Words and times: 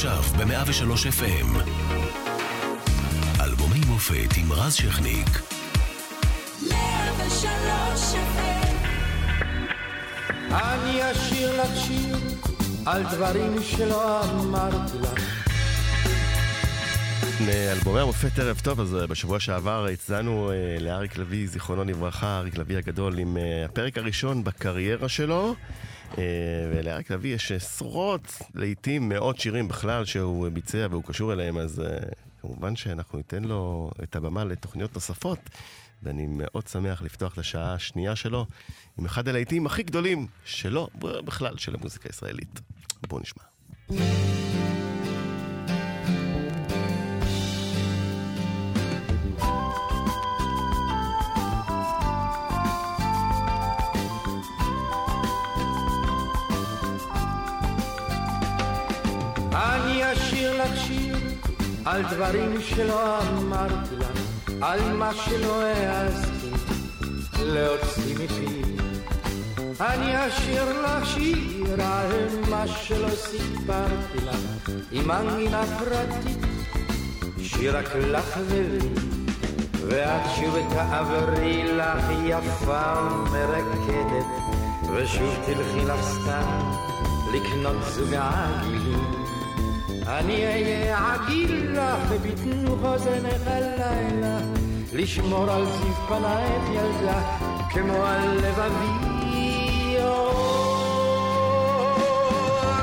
עכשיו 0.00 0.22
ב-103 0.22 1.20
FM. 1.20 1.58
אלבומי 3.40 3.80
מופת 3.86 4.36
עם 4.36 4.52
רז 4.52 4.74
שכניק. 4.74 5.28
103 6.70 8.14
FM. 8.14 8.74
אני 10.50 11.12
אשיר 11.12 11.62
לך 11.62 11.76
שיר 11.76 12.16
על 12.86 13.02
דברים 13.02 13.62
שלא 13.62 14.24
אמרתי 14.24 14.98
לך. 14.98 15.44
אלבומי 17.48 18.00
המופת 18.00 18.38
ערב 18.38 18.60
טוב, 18.64 18.80
אז 18.80 18.94
אה, 18.94 19.06
בשבוע 19.06 19.40
שעבר 19.40 19.86
הצדענו 19.92 20.50
אה, 20.50 20.76
לאריק 20.80 21.18
לביא, 21.18 21.48
זיכרונו 21.48 21.84
לברכה, 21.84 22.38
אריק 22.38 22.58
לביא 22.58 22.78
הגדול, 22.78 23.18
עם 23.18 23.36
אה, 23.36 23.64
הפרק 23.64 23.98
הראשון 23.98 24.44
בקריירה 24.44 25.08
שלו. 25.08 25.54
ולאריק 26.74 27.10
לביא 27.10 27.34
יש 27.34 27.52
עשרות, 27.52 28.38
לעיתים 28.54 29.08
מאות 29.08 29.40
שירים 29.40 29.68
בכלל 29.68 30.04
שהוא 30.04 30.48
ביצע 30.48 30.86
והוא 30.90 31.04
קשור 31.04 31.32
אליהם, 31.32 31.58
אז 31.58 31.82
כמובן 32.40 32.76
שאנחנו 32.76 33.18
ניתן 33.18 33.44
לו 33.44 33.90
את 34.02 34.16
הבמה 34.16 34.44
לתוכניות 34.44 34.94
נוספות. 34.94 35.38
ואני 36.02 36.26
מאוד 36.26 36.66
שמח 36.66 37.02
לפתוח 37.02 37.32
את 37.32 37.38
השעה 37.38 37.74
השנייה 37.74 38.16
שלו 38.16 38.46
עם 38.98 39.04
אחד 39.04 39.28
הלהיטים 39.28 39.66
הכי 39.66 39.82
גדולים 39.82 40.26
שלו, 40.44 40.88
בכלל 40.98 41.56
של 41.56 41.74
המוזיקה 41.74 42.08
הישראלית. 42.08 42.60
בואו 43.08 43.20
נשמע. 43.20 43.42
על 61.84 62.02
דברים 62.10 62.60
שלא 62.60 63.18
אמרתי 63.18 63.96
לך 63.96 64.20
על 64.62 64.92
מה 64.92 65.14
שלא 65.14 65.62
העזתי 65.62 66.50
להוציא 67.38 68.14
מפי. 68.14 68.62
אני 69.80 70.26
אשיר 70.26 70.82
לך 70.82 71.06
שיר 71.06 71.82
על 71.82 72.28
מה 72.50 72.66
שלא 72.66 73.08
סיפרתי 73.08 74.18
לך 74.26 74.70
עם 74.92 75.08
מנגינה 75.08 75.62
פרטית, 75.78 76.38
שיר 77.42 77.76
רק 77.76 77.96
לך 77.96 78.38
ולי, 78.48 78.88
ואת 79.88 80.22
שוב 80.36 80.56
תעברי 80.70 81.64
לך 81.76 82.04
יפה 82.24 82.92
ומרקדת, 83.10 84.26
ושוב 84.92 85.34
תלכי 85.46 85.84
לך 85.86 86.00
סתם 86.02 86.72
לקנות 87.34 87.76
זוג 87.94 88.14
עגילים. 88.14 89.19
אני 90.18 90.46
אהיה 90.46 91.14
עגיל 91.14 91.70
לך 91.72 92.12
בבטנו 92.12 92.76
חוזנך 92.76 93.46
הלילה, 93.46 94.38
לשמור 94.92 95.50
על 95.50 95.64
זיו 95.66 95.94
פנייך 96.08 96.62
ילדה, 96.68 97.22
כמו 97.70 98.04
על 98.04 98.38
לבבי. 98.38 99.10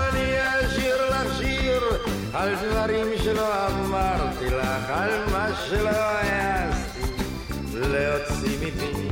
אני 0.09 0.35
אשיר 0.39 1.09
לך 1.09 1.37
שיר 1.37 1.81
על 2.33 2.55
דברים 2.55 3.07
שלא 3.23 3.67
אמרתי 3.67 4.45
לך, 4.45 4.89
על 4.89 5.11
מה 5.31 5.47
שלא 5.69 5.89
העזתי 5.89 7.01
להוציא 7.73 8.57
מפי. 8.61 9.07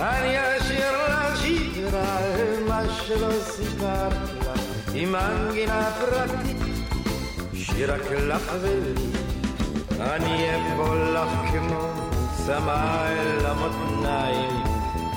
אני 0.00 0.56
אשיר 0.58 0.92
לך 1.08 1.40
שיר 1.40 1.96
על 1.96 2.64
מה 2.68 2.82
שלא 3.06 3.30
סיפרתי 3.40 4.38
לך, 4.40 4.60
עם 4.94 5.12
מנגינה 5.12 5.90
פרטית. 6.00 6.71
שיר 7.76 7.94
רק 7.94 8.10
לך 8.10 8.52
ולי, 8.60 9.06
אני 10.00 10.46
אפול 10.56 10.98
לך 10.98 11.50
כמו 11.52 11.88
צמא 12.46 13.06
אל 13.08 13.46
המותניים, 13.46 14.62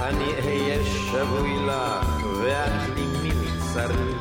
אני 0.01 0.25
אהיה 0.45 0.83
שבוי 0.83 1.65
לך 1.65 2.25
ואת 2.43 2.89
לי 2.95 3.05
ממצרי, 3.23 4.13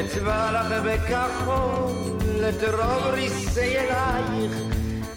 אצבע 0.00 0.52
לך 0.52 0.82
בכחול 0.84 1.92
את 2.48 2.64
רוב 2.64 3.06
ריסי 3.12 3.78
אלייך, 3.78 4.52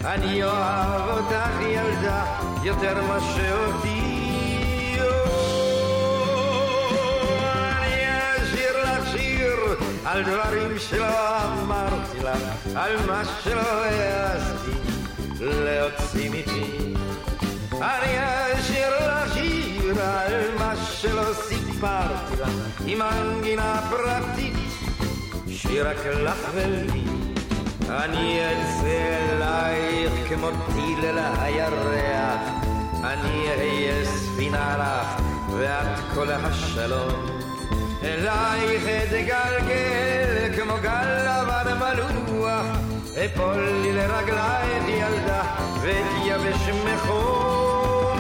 אני 0.06 0.44
אוהב 0.44 1.18
אותך 1.18 1.62
ילדה 1.62 2.26
יותר 2.64 3.04
מה 3.08 3.20
שאותי 3.20 3.97
על 10.08 10.24
דברים 10.24 10.80
שלא 10.80 11.44
אמרתי 11.62 12.20
לך, 12.24 12.78
על 12.78 12.92
מה 13.08 13.22
שלא 13.44 13.84
העזתי 13.86 14.72
להוציא 15.40 16.30
מפי. 16.30 16.94
אני 17.72 18.18
אשאיר 18.54 18.90
לך 18.90 19.34
שיר 19.34 20.02
על 20.02 20.58
מה 20.60 20.74
שלא 20.76 21.34
סיפרתי 21.34 22.42
לך, 22.42 22.50
עם 22.86 23.00
מנגינה 23.00 23.82
פרטית, 23.90 24.54
שיר 25.50 25.90
רק 25.90 26.06
לך 26.06 26.50
ולי. 26.54 27.04
אני 27.90 28.40
אצא 28.46 29.18
אלייך 29.30 30.14
כמו 30.30 30.50
טיל 30.74 31.06
אל 31.06 31.18
הירח, 31.40 32.42
אני 33.04 33.48
אהיה 33.50 34.06
ספינה 34.06 34.78
לך, 34.78 35.24
ואת 35.58 36.00
כל 36.14 36.32
השלום. 36.32 37.47
אלייך 38.04 38.84
אתגלגל 38.88 40.56
כמו 40.56 40.74
גל 40.82 41.26
לבן 41.28 41.78
מלוח, 41.80 42.66
אפול 43.26 43.70
לי 43.82 43.94
לרגלייך 43.94 44.84
ילדה 44.88 45.44
ואתייבש 45.82 46.70
מחום. 46.70 48.18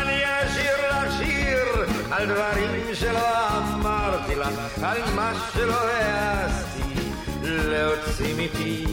אני 0.00 0.22
אשיר 0.24 0.90
לך 0.90 1.12
שיר 1.18 1.84
על 2.10 2.26
דברים 2.26 2.94
שלא 2.94 3.48
אמרתי 3.74 4.34
לך, 4.34 4.84
על 4.84 4.98
מה 5.14 5.32
שלא 5.52 5.88
העזתי 5.88 7.10
להוציא 7.42 8.34
מפי. 8.38 8.84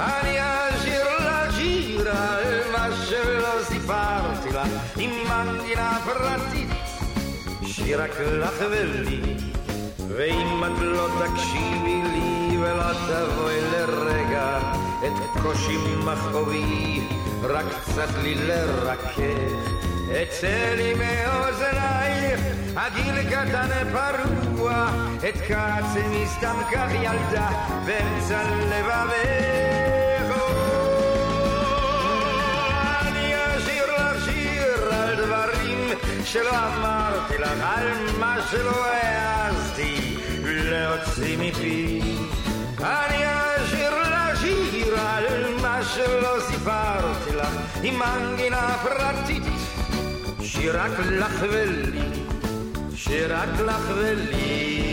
אני 0.00 0.38
אשיר 0.40 1.04
לך 1.18 1.56
שיר 1.56 2.10
על 2.10 2.60
מה 2.72 2.88
שלא 3.08 3.62
סיפרתי 3.64 4.48
לך, 4.48 4.68
עם 4.96 5.10
מנגינה 5.28 5.98
פרטית 6.04 6.79
שיר 7.84 8.02
רק 8.02 8.20
לך 8.20 8.64
ולי, 8.70 9.36
ואם 10.08 10.64
את 10.64 10.78
לא 10.80 11.08
תקשיבי 11.18 12.02
לי 12.12 12.58
ולא 12.58 12.92
תבואי 12.92 13.60
לרגע 13.72 14.58
את 15.06 15.42
קושי 15.42 15.76
מכאובי, 16.04 17.00
רק 17.42 17.66
קצת 17.80 18.08
לי 18.22 18.34
לרכך. 18.34 19.18
אצא 20.22 20.74
לי 20.76 20.94
מאוזנייך, 20.94 22.40
הגיל 22.76 23.22
קטן 23.30 23.68
פרוע, 23.92 24.86
את 25.28 25.36
כעצמי 25.48 26.26
סתם 26.26 26.56
כך 26.72 26.88
ילדה, 26.94 27.48
באמצע 27.86 28.42
לבבך. 28.42 30.36
אני 33.00 33.34
אשיר 33.34 33.84
לך 33.94 34.24
שיר 34.24 34.94
על 34.94 35.24
דברים 35.24 35.69
שלא 36.24 36.50
אמרתי 36.50 37.38
לך, 37.38 37.64
על 37.76 37.88
מה 38.18 38.36
שלא 38.50 38.86
העזתי 38.86 40.16
להוציא 40.44 41.36
מפי. 41.38 42.00
אני 42.78 43.24
אשיר 43.24 43.98
לך 44.00 44.40
שיר 44.40 45.00
על 45.00 45.54
מה 45.62 45.80
שלא 45.84 46.40
סיפרתי 46.40 47.36
לך, 47.36 47.48
עם 47.82 47.98
מנגינה 47.98 48.76
פרטית, 48.82 49.42
שיר 50.42 50.80
רק 50.82 50.98
לך 50.98 51.44
ולי, 51.50 52.08
שיר 52.94 53.36
רק 53.36 53.60
לך 53.66 53.90
ולי. 53.96 54.90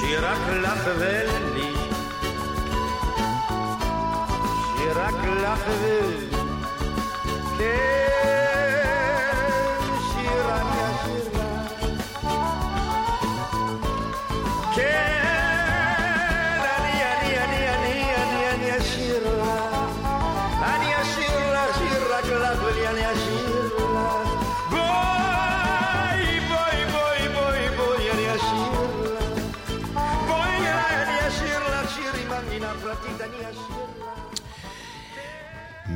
שיר 0.00 0.26
רק 0.26 0.48
לך 0.62 0.90
ולי. 0.98 1.79
רק 5.00 5.14
לך 5.24 5.64
כן, 7.58 8.09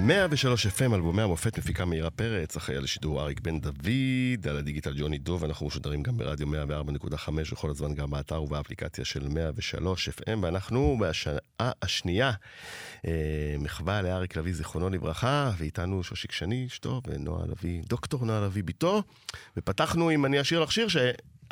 103 0.06 0.66
FM, 0.66 0.94
אלבומי 0.94 1.22
המופת, 1.22 1.58
מפיקה 1.58 1.84
מאירה 1.84 2.10
פרץ, 2.10 2.56
אחראי 2.56 2.78
על 2.78 2.84
השידור 2.84 3.22
אריק 3.22 3.40
בן 3.40 3.60
דוד, 3.60 4.48
על 4.48 4.56
הדיגיטל 4.56 4.94
ג'וני 4.96 5.18
דוב, 5.18 5.44
אנחנו 5.44 5.66
משודרים 5.66 6.02
גם 6.02 6.16
ברדיו 6.16 6.46
104.5 6.46 7.28
וכל 7.52 7.70
הזמן 7.70 7.94
גם 7.94 8.10
באתר 8.10 8.42
ובאפליקציה 8.42 9.04
של 9.04 9.28
103 9.28 10.08
FM, 10.08 10.38
ואנחנו 10.42 10.98
בשעה 11.00 11.72
השנייה, 11.82 12.32
אה, 13.06 13.56
מחווה 13.58 14.02
לאריק 14.02 14.36
לביא, 14.36 14.54
זיכרונו 14.54 14.90
לברכה, 14.90 15.50
ואיתנו 15.58 16.02
שושיק 16.02 16.32
שני, 16.32 16.66
אשתו, 16.66 17.00
ונועה 17.06 17.46
לביא, 17.46 17.82
דוקטור 17.86 18.24
נועה 18.24 18.40
לביא, 18.40 18.64
בתו, 18.64 19.02
ופתחנו 19.56 20.10
עם 20.10 20.26
אני 20.26 20.40
אשיר 20.40 20.60
לך 20.60 20.72
שיר, 20.72 20.88
ש... 20.88 20.96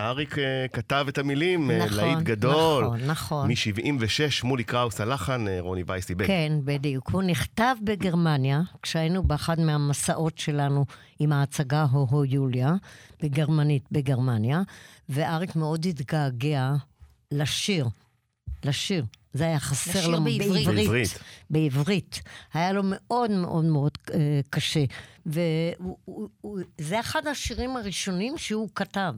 אריק 0.03 0.39
אה, 0.39 0.67
כתב 0.73 1.07
את 1.09 1.19
המילים, 1.19 1.71
אה, 1.71 1.87
נכון, 1.87 1.97
להיט 1.97 2.19
גדול. 2.19 2.85
נכון, 2.85 3.01
נכון. 3.01 3.49
מ-76, 3.51 4.45
מולי 4.45 4.65
קראוס 4.65 5.01
הלחן, 5.01 5.49
אה, 5.49 5.61
רוני 5.61 5.83
וייס 5.87 6.07
דיבק. 6.07 6.27
כן, 6.27 6.53
בדיוק. 6.65 7.11
הוא 7.11 7.23
נכתב 7.23 7.75
בגרמניה, 7.83 8.61
כשהיינו 8.83 9.23
באחד 9.23 9.61
מהמסעות 9.61 10.39
שלנו 10.39 10.85
עם 11.19 11.33
ההצגה 11.33 11.87
הו-הו 11.91 12.25
יוליה, 12.25 12.75
בגרמנית 13.23 13.85
בגרמניה, 13.93 14.63
ואריק 15.09 15.57
מאוד 15.57 15.87
התגעגע 15.87 16.73
לשיר. 17.33 17.89
לשיר. 18.65 19.05
זה 19.33 19.45
היה 19.45 19.61
חסר 19.61 20.09
לו 20.09 20.25
בעברית. 20.25 20.67
בעברית. 20.67 20.77
בעברית. 20.77 21.19
בעברית. 21.51 22.21
היה 22.55 22.73
לו 22.73 22.83
מאוד 22.85 23.31
מאוד 23.31 23.65
מאוד 23.65 23.93
אה, 24.15 24.41
קשה. 24.51 24.85
וזה 25.27 27.01
אחד 27.01 27.27
השירים 27.27 27.77
הראשונים 27.77 28.39
שהוא 28.39 28.69
כתב 28.75 29.15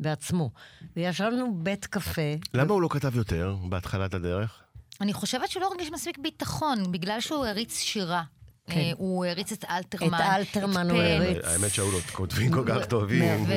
בעצמו. 0.00 0.50
וישבנו 0.96 1.54
בבית 1.54 1.86
קפה. 1.86 2.34
למה 2.54 2.72
הוא 2.72 2.82
לא 2.82 2.88
כתב 2.90 3.16
יותר 3.16 3.56
בהתחלת 3.68 4.14
הדרך? 4.14 4.62
אני 5.00 5.12
חושבת 5.12 5.48
שהוא 5.48 5.60
לא 5.60 5.66
הרגיש 5.66 5.90
מספיק 5.90 6.18
ביטחון, 6.18 6.92
בגלל 6.92 7.20
שהוא 7.20 7.46
הריץ 7.46 7.78
שירה. 7.78 8.22
כן. 8.66 8.80
אה, 8.80 8.92
הוא 8.96 9.24
הריץ 9.24 9.52
את 9.52 9.64
אלתרמן. 9.70 10.14
את 10.14 10.20
אלתרמן 10.20 10.90
הוא. 10.90 10.98
הריץ. 11.00 11.44
האמת 11.44 11.70
שהיו 11.74 11.90
לו 11.90 11.98
כותבים 12.12 12.52
כל 12.52 12.64
כך 12.66 12.86
טובים. 12.86 13.44
ו- 13.48 13.52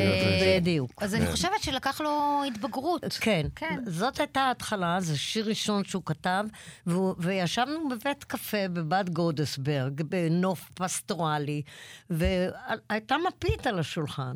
בדיוק. 0.59 0.91
אז 0.97 1.15
אני 1.15 1.31
חושבת 1.31 1.61
שלקח 1.63 2.01
לו 2.01 2.41
התבגרות. 2.47 3.03
כן, 3.19 3.47
כן. 3.55 3.79
זאת 3.87 4.19
הייתה 4.19 4.41
ההתחלה, 4.41 4.97
זה 5.01 5.17
שיר 5.17 5.47
ראשון 5.47 5.83
שהוא 5.83 6.03
כתב, 6.05 6.43
וישבנו 7.17 7.89
בבית 7.89 8.23
קפה 8.23 8.67
בבד 8.73 9.09
גודסברג, 9.09 10.01
בנוף 10.01 10.69
פסטורלי, 10.73 11.61
והייתה 12.09 13.15
מפית 13.27 13.67
על 13.67 13.79
השולחן. 13.79 14.35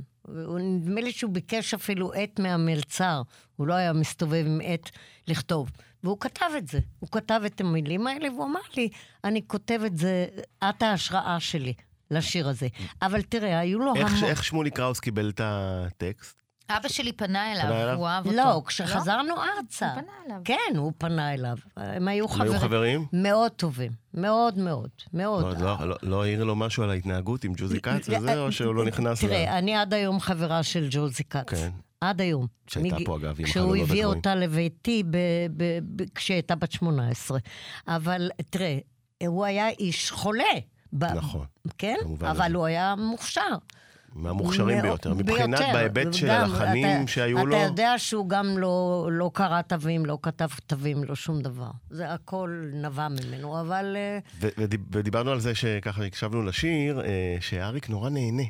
נדמה 0.60 1.02
לי 1.02 1.12
שהוא 1.12 1.32
ביקש 1.32 1.74
אפילו 1.74 2.14
עט 2.14 2.40
מהמלצר, 2.40 3.22
הוא 3.56 3.68
לא 3.68 3.74
היה 3.74 3.94
מסתובב 3.94 4.44
עם 4.46 4.62
עט 4.64 4.90
לכתוב. 5.28 5.72
והוא 6.04 6.18
כתב 6.20 6.46
את 6.58 6.68
זה, 6.68 6.80
הוא 7.00 7.10
כתב 7.12 7.42
את 7.46 7.62
המילים 7.62 8.08
האלה, 8.08 8.32
והוא 8.32 8.46
אמר 8.46 8.60
לי, 8.78 8.90
אני 9.24 9.42
כותב 9.48 9.82
את 9.86 9.98
זה, 9.98 10.26
את 10.70 10.84
ההשראה 10.84 11.40
שלי 11.40 11.74
לשיר 12.12 12.50
הזה. 12.50 12.68
אבל 13.02 13.22
תראה, 13.22 13.60
היו 13.60 13.80
לו 13.80 13.96
איך 13.96 14.12
המון... 14.12 14.24
איך 14.24 14.44
שמולי 14.44 14.72
קראוס 14.72 15.00
קיבל 15.00 15.30
את 15.30 15.42
הטקסט? 15.44 16.40
אבא 16.70 16.88
שלי 16.90 17.12
פנה 17.14 17.52
אליו, 17.52 17.64
פנה 17.64 17.84
אליו? 17.84 17.96
הוא 17.98 18.08
אהב 18.08 18.26
אותו. 18.26 18.38
לא, 18.38 18.62
כשחזרנו 18.68 19.34
ארצה. 19.58 19.86
הוא 19.94 20.02
פנה 20.02 20.12
אליו. 20.26 20.42
כן, 20.46 20.76
הוא 20.78 20.92
פנה 20.98 21.34
אליו. 21.34 21.58
הם 21.78 22.08
היו 22.08 22.26
הם 22.26 22.32
חברים. 22.32 22.52
היו 22.52 22.60
חברים? 22.60 23.06
מאוד 23.14 23.52
טובים. 23.52 23.92
מאוד 24.14 24.58
מאוד. 24.58 24.90
מאוד. 25.14 25.62
לא- 25.62 25.78
לא- 25.80 25.88
לא- 25.90 25.98
לא 26.04 26.24
העיר 26.24 26.44
לו 26.44 26.56
משהו 26.56 26.84
על 26.84 26.90
ההתנהגות 26.90 27.44
עם 27.44 27.54
ג'וזי 27.58 27.82
כץ 27.82 28.10
וזה, 28.10 28.40
או 28.40 28.52
שהוא 28.52 28.76
לא 28.76 28.86
נכנס 28.86 29.24
ל... 29.24 29.28
תראה, 29.28 29.58
אני 29.58 29.76
עד 29.76 29.94
היום 29.94 30.20
חברה 30.20 30.64
של 30.64 30.88
ג'וזי 30.92 31.24
כץ. 31.24 31.50
כן. 31.50 31.70
עד 32.02 32.22
היום. 32.22 32.48
שהייתה 32.68 32.96
מג- 32.96 33.06
פה, 33.06 33.18
אגב, 33.18 33.36
עם 33.40 33.46
כשהוא 33.46 33.64
חלונות 33.72 33.90
הביא. 33.90 34.06
אותה 34.06 34.36
לביתי 34.36 35.04
ב- 35.04 35.18
ב- 35.58 35.80
ב- 35.96 36.10
כשהיא 36.16 36.36
הייתה 36.36 36.56
בת 36.56 36.72
18. 36.72 37.40
אבל 37.88 38.30
תראה, 38.50 38.78
הוא 39.28 39.46
היה 39.46 39.70
איש 39.70 40.12
חולה. 40.12 40.44
ב- 40.94 41.04
נכון. 41.06 41.46
כן? 41.78 41.96
אבל. 42.32 42.56
הוא 42.56 42.66
היה 42.66 42.96
מוכשר. 42.98 43.42
מהמוכשרים 44.16 44.78
מאוד- 44.78 44.88
ביותר. 44.88 45.14
מבחינת 45.14 45.60
ביותר. 45.60 45.74
בהיבט 45.74 46.14
של 46.14 46.28
גם, 46.28 46.42
הלחנים 46.44 46.86
אתה- 47.04 47.12
שהיו 47.12 47.46
לו... 47.46 47.56
אתה 47.58 47.64
יודע 47.66 47.94
שהוא 47.98 48.30
גם 48.30 48.58
לא, 48.58 49.08
לא 49.12 49.32
קרא 49.34 49.62
תווים, 49.62 50.06
לא 50.06 50.18
כתב 50.22 50.48
תווים, 50.68 51.04
לא 51.04 51.16
שום 51.16 51.42
דבר. 51.42 51.70
זה 51.90 52.14
הכל 52.14 52.64
נבע 52.74 53.08
ממנו, 53.08 53.62
אבל... 53.62 53.96
אה, 53.98 54.20
ו- 54.42 54.48
ודיב- 54.58 54.82
ודיברנו 54.92 55.32
על 55.32 55.40
זה 55.40 55.56
שככה 55.56 56.04
הקשבנו 56.04 56.44
לשיר, 56.44 57.02
אה, 57.02 57.08
שאריק 57.40 57.90
נורא 57.90 58.10
נהנה. 58.10 58.44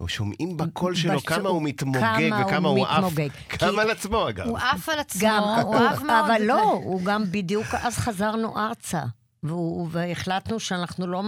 או 0.00 0.08
שומעים 0.08 0.56
בקול 0.56 0.94
שלו 0.94 1.16
בש- 1.16 1.22
כמה 1.24 1.48
הוא 1.48 1.62
מתמוגג 1.62 2.00
כמה 2.30 2.44
וכמה 2.46 2.68
הוא 2.68 2.78
הוא 2.78 2.86
עף. 2.86 2.96
מתמוגג. 3.04 3.28
גם 3.62 3.78
על 3.78 3.90
עצמו, 3.90 4.28
אגב. 4.28 4.46
הוא 4.46 4.58
עף 4.58 4.88
על 4.88 4.98
עצמו, 4.98 5.28
גם, 5.28 5.42
הוא 5.62 5.74
אהב 5.76 6.02
מאוד. 6.06 6.24
אבל 6.26 6.42
לא. 6.42 6.62
הוא 6.72 7.02
גם 7.04 7.24
בדיוק, 7.30 7.66
אז 7.82 7.96
חזרנו 7.98 8.58
ארצה. 8.58 9.02
והוא, 9.42 9.88
והחלטנו 9.90 10.60
שאנחנו 10.60 11.06
לא 11.06 11.22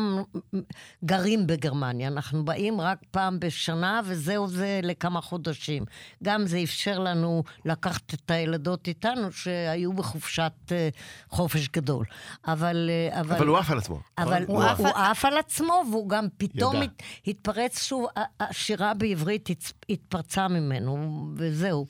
גרים 1.05 1.47
בגרמניה, 1.47 2.09
אנחנו 2.09 2.44
באים 2.44 2.81
רק 2.81 2.99
פעם 3.11 3.41
בשנה, 3.41 4.00
וזהו 4.05 4.49
זה 4.49 4.81
לכמה 4.82 5.20
חודשים. 5.20 5.85
גם 6.23 6.47
זה 6.47 6.61
אפשר 6.64 6.99
לנו 6.99 7.43
לקחת 7.64 8.14
את 8.14 8.31
הילדות 8.31 8.88
איתנו, 8.88 9.32
שהיו 9.32 9.93
בחופשת 9.93 10.53
אה, 10.73 10.88
חופש 11.29 11.69
גדול. 11.69 12.05
אבל... 12.47 12.91
אה, 13.12 13.20
אבל, 13.20 13.37
אבל 13.37 13.47
הוא 13.47 13.59
עף 13.59 13.70
על 13.70 13.79
עצמו. 13.79 14.00
אבל? 14.19 14.44
הוא 14.47 14.56
הוא 14.65 14.88
על- 14.88 15.05
עף 15.11 15.25
על 15.25 15.37
עצמו, 15.38 15.82
והוא 15.91 16.08
גם 16.08 16.26
פתאום 16.37 16.76
ידע. 16.76 16.85
הת- 16.85 17.03
התפרץ 17.26 17.82
שוב, 17.82 18.06
השירה 18.41 18.94
בעברית 18.94 19.49
התפרצה 19.88 20.49
ממנו, 20.49 20.99
וזהו. 21.37 21.87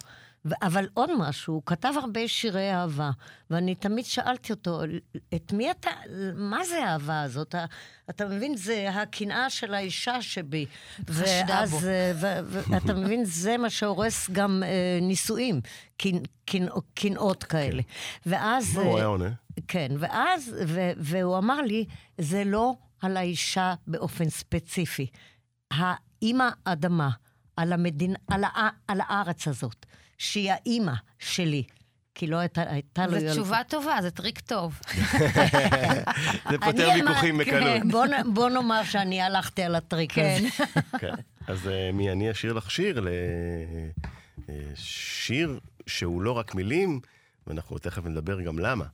אבל 0.62 0.88
עוד 0.94 1.10
משהו, 1.18 1.54
הוא 1.54 1.62
כתב 1.66 1.92
הרבה 2.02 2.28
שירי 2.28 2.72
אהבה, 2.74 3.10
ואני 3.50 3.74
תמיד 3.74 4.04
שאלתי 4.04 4.52
אותו, 4.52 4.80
את 5.34 5.52
מי 5.52 5.70
אתה, 5.70 5.90
מה 6.34 6.64
זה 6.64 6.84
האהבה 6.84 7.22
הזאת? 7.22 7.54
ה- 7.54 7.64
אתה 8.10 8.26
מבין, 8.26 8.56
זה 8.56 8.90
הקנאה 8.90 9.50
של 9.50 9.74
האישה 9.74 10.22
שבי. 10.22 10.66
ואז, 11.08 11.70
בו. 11.70 11.78
אה, 11.88 12.12
ואתה 12.46 12.94
מבין, 12.94 13.24
זה 13.24 13.56
מה 13.58 13.70
שהורס 13.70 14.30
גם 14.30 14.62
אה, 14.66 14.98
נישואים, 15.02 15.60
קנ- 16.02 16.26
קנא- 16.50 16.80
קנאות 16.94 17.44
כאלה. 17.44 17.82
ואז... 18.26 18.76
מה 18.76 18.82
הוא 18.82 18.92
אה, 18.92 18.96
היה 18.96 19.06
עונה? 19.06 19.28
כן, 19.68 19.88
ואז, 19.98 20.54
ו, 20.68 20.90
והוא 20.96 21.38
אמר 21.38 21.60
לי, 21.60 21.84
זה 22.18 22.42
לא 22.44 22.74
על 23.02 23.16
האישה 23.16 23.74
באופן 23.86 24.28
ספציפי. 24.28 25.06
האימא 25.70 26.48
אדמה, 26.64 27.10
על, 27.56 27.72
המדינ, 27.72 28.14
על, 28.30 28.44
הא, 28.44 28.68
על 28.88 29.00
הארץ 29.08 29.48
הזאת, 29.48 29.86
שהיא 30.18 30.52
האימא 30.52 30.92
שלי. 31.18 31.62
כי 32.14 32.26
לא 32.26 32.36
הייתה, 32.36 32.62
הייתה 32.66 33.06
לו... 33.06 33.20
זו 33.20 33.26
תשובה 33.32 33.60
טובה, 33.68 33.98
זה 34.02 34.10
טריק 34.10 34.40
טוב. 34.40 34.80
זה 36.50 36.58
פותר 36.64 36.90
המון 36.90 37.02
ויכוחים 37.02 37.38
בקלות. 37.38 37.62
כן, 37.62 38.34
בוא, 38.34 38.48
נאמר 38.48 38.84
שאני 38.84 39.22
הלכתי 39.22 39.62
על 39.62 39.74
הטריק 39.74 40.12
הזה. 40.18 40.48
כן. 40.98 41.14
אז 41.52 41.68
אה, 41.68 41.90
מי 41.92 42.12
אני 42.12 42.30
אשיר 42.30 42.52
לך 42.52 42.70
שיר? 42.70 43.06
לשיר 44.48 45.60
שהוא 45.86 46.22
לא 46.22 46.32
רק 46.32 46.54
מילים, 46.54 47.00
ואנחנו 47.46 47.78
תכף 47.78 48.06
נדבר 48.06 48.40
גם 48.40 48.58
למה. 48.58 48.84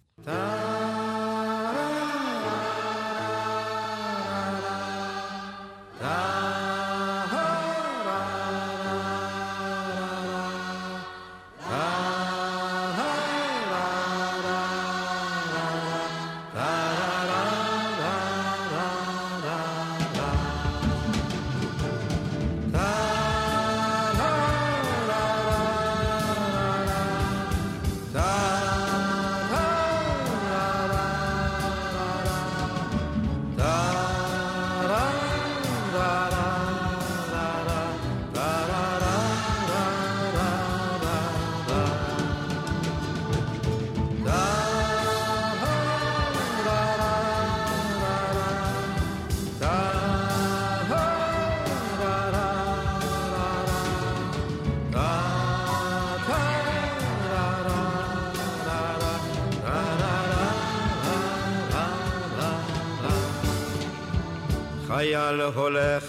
חייל 64.99 65.41
הולך, 65.41 66.05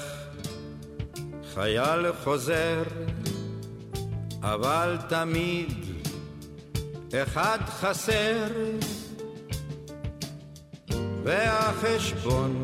חייל 1.53 2.13
חוזר, 2.23 2.83
אבל 4.41 4.97
תמיד 5.09 5.73
אחד 7.13 7.57
חסר, 7.67 8.47
והחשבון 11.23 12.63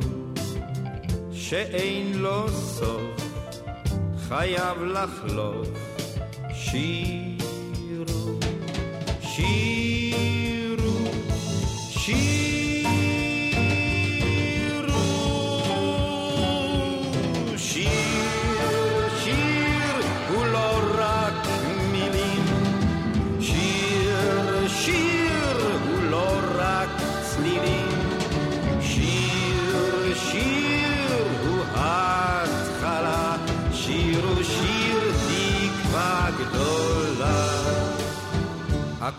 שאין 1.32 2.14
לו 2.18 2.50
סוף, 2.50 3.22
חייב 4.28 4.84
לחלוף. 4.84 5.68
שירו, 6.54 7.15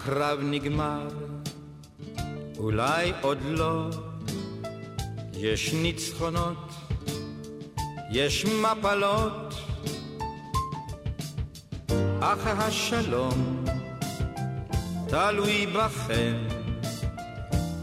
הקרב 0.00 0.38
נגמר, 0.42 1.08
אולי 2.58 3.12
עוד 3.20 3.38
לא. 3.44 3.90
יש 5.32 5.72
ניצחונות, 5.72 6.70
יש 8.10 8.44
מפלות, 8.44 9.54
אך 12.20 12.46
השלום 12.46 13.64
תלוי 15.08 15.66
בכם, 15.66 16.36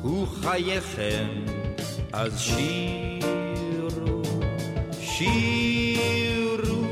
הוא 0.02 0.28
חייכם, 0.28 1.28
אז 2.14 2.40
שירו, 2.40 4.22
שירו, 5.02 6.84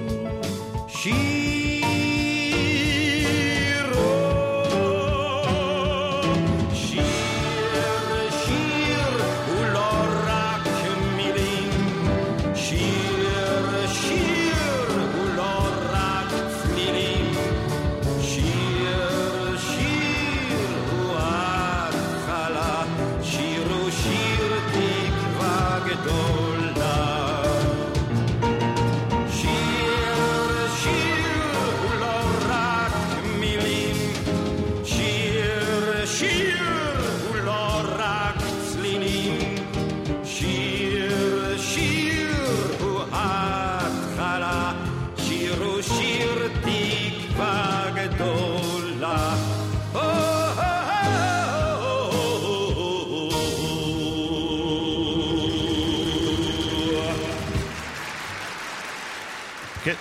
שירו. 0.87 1.40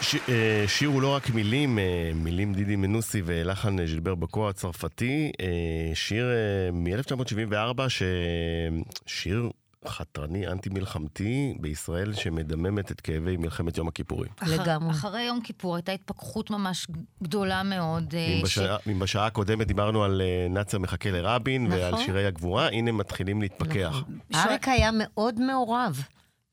ש, 0.01 0.17
אה, 0.29 0.65
שיר 0.67 0.89
הוא 0.89 1.03
לא 1.03 1.15
רק 1.15 1.31
מילים, 1.31 1.79
אה, 1.79 2.11
מילים 2.15 2.55
דידי 2.55 2.77
מנוסי 2.77 3.23
ולחן 3.25 3.81
אה, 3.81 3.87
ז'ילבר 3.87 4.15
בקו 4.15 4.49
הצרפתי, 4.49 5.33
אה, 5.41 5.47
שיר 5.95 6.27
אה, 6.31 6.73
מ-1974, 6.73 7.81
שיר 9.07 9.51
חתרני 9.87 10.49
אנטי-מלחמתי 10.49 11.55
בישראל 11.61 12.13
שמדממת 12.15 12.93
את 12.93 13.01
כאבי 13.01 13.37
מלחמת 13.37 13.77
יום 13.77 13.89
הכיפורים. 13.89 14.31
לגמרי. 14.47 14.91
אחרי 14.91 15.23
יום 15.23 15.41
כיפור 15.41 15.77
הייתה 15.77 15.93
התפכחות 15.93 16.51
ממש 16.51 16.87
גדולה 17.23 17.63
מאוד. 17.63 18.15
אה, 18.15 18.27
אם 18.27 18.43
בשעה, 18.43 18.77
אם 18.91 18.99
בשעה 18.99 19.27
הקודמת 19.27 19.67
דיברנו 19.67 20.05
על 20.05 20.23
אה, 20.25 20.47
נאצר 20.51 20.79
מחכה 20.79 21.11
לרבין 21.11 21.67
ועל 21.73 21.93
נכון. 21.93 22.05
שירי 22.07 22.27
הגבורה, 22.27 22.69
הנה 22.69 22.93
מתחילים 22.93 23.43
להתפכח. 23.43 24.03
אריק 24.35 24.69
היה 24.69 24.91
מאוד 24.95 25.41
מעורב. 25.41 26.03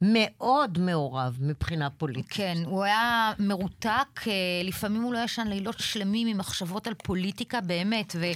מאוד 0.02 0.80
מעורב 0.80 1.38
מבחינה 1.42 1.90
פוליטית. 1.90 2.26
כן, 2.34 2.58
הוא 2.66 2.84
היה 2.84 3.32
מרותק, 3.40 4.22
אה, 4.28 4.32
לפעמים 4.64 5.02
הוא 5.02 5.14
לא 5.14 5.20
ישן 5.20 5.48
לילות 5.48 5.80
שלמים 5.80 6.28
עם 6.28 6.38
מחשבות 6.38 6.88
על 6.88 6.94
פוליטיקה, 6.94 7.62
באמת, 7.62 8.16
ו- 8.20 8.32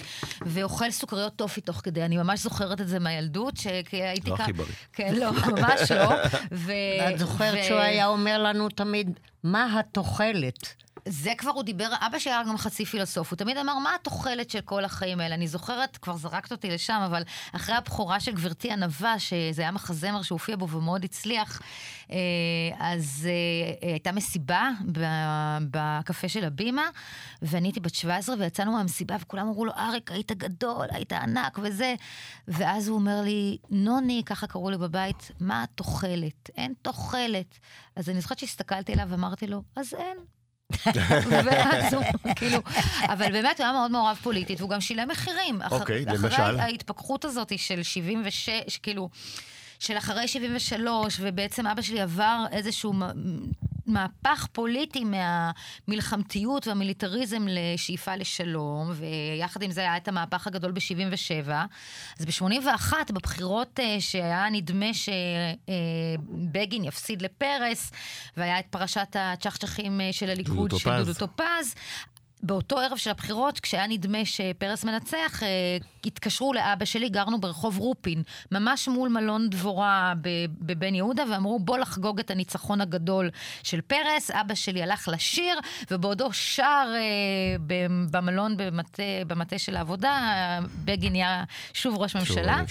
ואוכל 0.46 0.92
סוכריות 0.92 1.36
טופי 1.36 1.62
תוך 1.62 1.82
כדי. 1.84 2.04
אני 2.06 2.18
ממש 2.18 2.40
זוכרת 2.44 2.82
את 2.82 2.88
זה 2.88 3.00
מהילדות, 3.00 3.58
שהייתי 3.58 4.30
לא 4.30 4.36
כאן... 4.36 4.44
הכי 4.44 4.54
בריא. 4.54 4.74
כן, 4.94 5.16
לא, 5.16 5.32
ממש 5.52 5.92
לא. 5.92 6.10
ו- 6.52 6.72
את 7.14 7.20
זוכרת 7.20 7.58
ו- 7.62 7.64
שהוא 7.68 7.80
היה 7.80 8.08
אומר 8.08 8.44
לנו 8.44 8.70
תמיד, 8.70 9.20
מה 9.44 9.80
התוחלת? 9.80 10.74
זה 11.06 11.32
כבר 11.38 11.52
הוא 11.52 11.64
דיבר, 11.64 11.90
אבא 12.08 12.20
שלי 12.20 12.32
היה 12.32 12.44
גם 12.44 12.58
חצי 12.58 12.86
פילוסוף, 12.86 13.32
הוא 13.32 13.38
תמיד 13.38 13.58
אמר, 13.58 13.80
מה 13.80 13.96
התוחלת 13.96 14.50
של 14.50 14.62
כל 14.62 14.86
החיים 14.86 15.20
האלה? 15.20 15.36
אני 15.36 15.48
זוכרת, 15.48 15.98
כבר 15.98 16.18
זרקת 16.18 16.52
אותי 16.52 16.70
לשם, 16.70 17.02
אבל 17.06 17.24
אחרי 17.52 17.76
הבכורה 17.76 18.20
של 18.20 18.32
גברתי 18.32 18.72
ענווה, 18.72 19.20
שזה 19.20 19.62
היה 19.62 19.72
מחזמר 19.72 20.22
שהופיע 20.22 20.56
בו 20.56 20.70
ומאוד 20.70 21.04
הצליח, 21.04 21.62
אה, 22.12 22.18
אז 22.80 23.28
אה, 23.82 23.90
הייתה 23.90 24.12
מסיבה 24.12 24.70
בקפה 25.72 26.30
של 26.30 26.46
הבימה, 26.46 26.90
ואני 27.42 27.68
הייתי 27.68 27.80
בת 27.80 27.96
17 27.96 28.36
ויצאנו 28.40 28.72
מהמסיבה, 28.72 29.16
וכולם 29.22 29.48
אמרו 29.48 29.66
לו, 29.66 29.74
אריק, 29.74 30.12
היית 30.12 30.32
גדול, 30.32 30.88
היית 30.92 31.14
ענק 31.14 31.60
וזה, 31.62 31.96
ואז 32.48 32.88
הוא 32.88 32.98
אומר 32.98 33.22
לי, 33.22 33.58
נוני, 33.70 34.24
ככה 34.26 34.48
קראו 34.48 34.70
לי 34.70 34.78
בבית, 34.78 35.32
מה 35.40 35.64
התוחלת? 35.64 36.50
אין 36.58 36.74
תוחלת. 36.82 37.60
אז 37.96 38.10
אני 38.10 38.22
זוכרת 38.22 38.40
שהסתכלתי 38.40 38.94
עליו 38.94 39.08
ואמרתי 39.10 39.48
לו, 39.48 39.64
אז 39.76 39.94
אין. 39.94 40.18
ואז 41.30 41.94
הוא, 41.94 42.04
כאילו, 42.36 42.58
אבל 43.04 43.32
באמת 43.32 43.60
הוא 43.60 43.64
היה 43.66 43.74
מאוד 43.74 43.92
מעורב 43.92 44.18
פוליטית, 44.24 44.60
והוא 44.60 44.70
גם 44.70 44.82
שילם 44.82 45.08
מחירים. 45.08 45.62
אוקיי, 45.72 46.04
אחרי 46.04 46.18
למשל? 46.18 46.60
ההתפכחות 46.60 47.26
הזאת 47.26 47.60
של 47.60 47.84
76, 47.84 48.50
כאילו, 48.84 49.10
של 49.80 49.98
אחרי 49.98 50.28
73, 50.28 51.18
ובעצם 51.22 51.68
אבא 51.68 51.82
שלי 51.82 52.02
עבר 52.02 52.46
איזשהו 52.52 52.94
מהפך 53.92 54.48
פוליטי 54.52 55.04
מהמלחמתיות 55.04 56.68
והמיליטריזם 56.68 57.46
לשאיפה 57.50 58.16
לשלום, 58.16 58.92
ויחד 58.94 59.62
עם 59.62 59.72
זה 59.72 59.82
היה 59.82 59.98
את 59.98 60.08
המהפך 60.08 60.48
הגדול 60.48 60.72
ב-77. 60.72 61.52
אז 62.20 62.26
ב-81, 62.26 62.94
בבחירות 63.14 63.80
אה, 63.80 63.96
שהיה 64.00 64.50
נדמה 64.52 64.90
שבגין 64.94 66.84
יפסיד 66.84 67.22
לפרס, 67.22 67.92
והיה 68.38 68.60
את 68.60 68.66
פרשת 68.70 69.16
הצ'חצ'חים 69.16 70.02
אה, 70.02 70.10
של 70.12 70.30
הליכוד, 70.30 70.78
של. 70.78 71.04
דודו 71.04 71.14
טופז. 71.14 71.76
באותו 72.44 72.80
ערב 72.80 72.98
של 72.98 73.10
הבחירות, 73.10 73.60
כשהיה 73.60 73.88
נדמה 73.88 74.26
שפרס 74.26 74.84
מנצח, 74.84 75.44
אה, 75.44 75.78
התקשרו 76.06 76.54
לאבא 76.54 76.86
שלי, 76.86 77.10
גרנו 77.10 77.42
ברחוב 77.42 77.78
רופין, 77.78 78.24
ממש 78.52 78.88
מול 78.88 79.10
מלון 79.10 79.50
דבורה 79.50 80.14
בבן 80.62 80.96
יהודה, 80.96 81.24
ואמרו, 81.32 81.60
בוא 81.60 81.78
לחגוג 81.78 82.20
את 82.20 82.32
הניצחון 82.32 82.82
הגדול 82.82 83.30
של 83.64 83.82
פרס. 83.82 84.32
אבא 84.32 84.56
שלי 84.56 84.84
הלך 84.84 85.08
לשיר, 85.12 85.60
ובעודו 85.92 86.34
שר 86.34 86.88
אה, 86.96 87.76
במלון 88.12 88.58
במטה, 88.58 89.04
במטה 89.28 89.58
של 89.58 89.76
העבודה, 89.76 90.20
בגין 90.86 91.12
נהיה 91.12 91.44
שוב 91.74 91.98
ראש 91.98 92.16
ממשלה. 92.16 92.62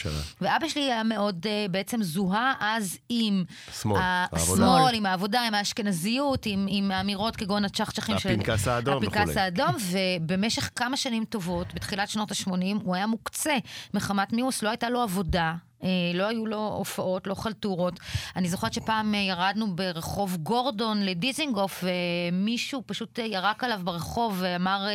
ואבא 0.41 0.69
שלי 0.69 0.83
היה 0.83 1.03
מאוד 1.03 1.47
אה, 1.47 1.67
בעצם 1.71 2.03
זוהה 2.03 2.55
אז 2.61 2.99
עם 3.09 3.45
שמאל, 3.81 4.01
העבודה. 4.01 4.43
השמאל, 4.43 4.95
עם 4.95 5.07
העבודה, 5.07 5.41
עם 5.41 5.55
האשכנזיות, 5.55 6.47
עם, 6.47 6.67
עם 6.69 6.91
האמירות 6.91 7.37
כגון 7.37 7.65
הצ'חצ'חים 7.65 8.19
של... 8.19 8.29
הפנקס 8.29 8.69
האדום 8.69 8.97
וכולי. 8.97 9.60
האדום, 9.61 9.77
ובמשך 9.91 10.71
כמה 10.77 10.97
שנים 10.97 11.25
טובות, 11.25 11.75
בתחילת 11.75 12.09
שנות 12.09 12.31
ה-80, 12.31 12.83
הוא 12.83 12.95
היה 12.95 13.07
מוקצה 13.07 13.57
מחמת 13.95 14.33
מיאוס, 14.33 14.63
לא 14.63 14.69
הייתה 14.69 14.91
לו 14.91 15.03
עבודה. 15.03 15.55
אה, 15.83 15.89
לא 16.15 16.29
היו 16.29 16.47
לו 16.47 16.75
הופעות, 16.77 17.27
לא 17.27 17.35
חלטורות. 17.35 18.01
אני 18.37 18.49
זוכרת 18.49 18.73
שפעם 18.73 19.15
אה, 19.15 19.21
ירדנו 19.21 19.77
ברחוב 19.77 20.37
גורדון 20.37 21.03
לדיזינגוף, 21.03 21.85
ומישהו 21.85 22.83
פשוט 22.87 23.19
אה, 23.19 23.25
ירק 23.25 23.65
עליו 23.65 23.81
ברחוב 23.85 24.37
ואמר, 24.41 24.87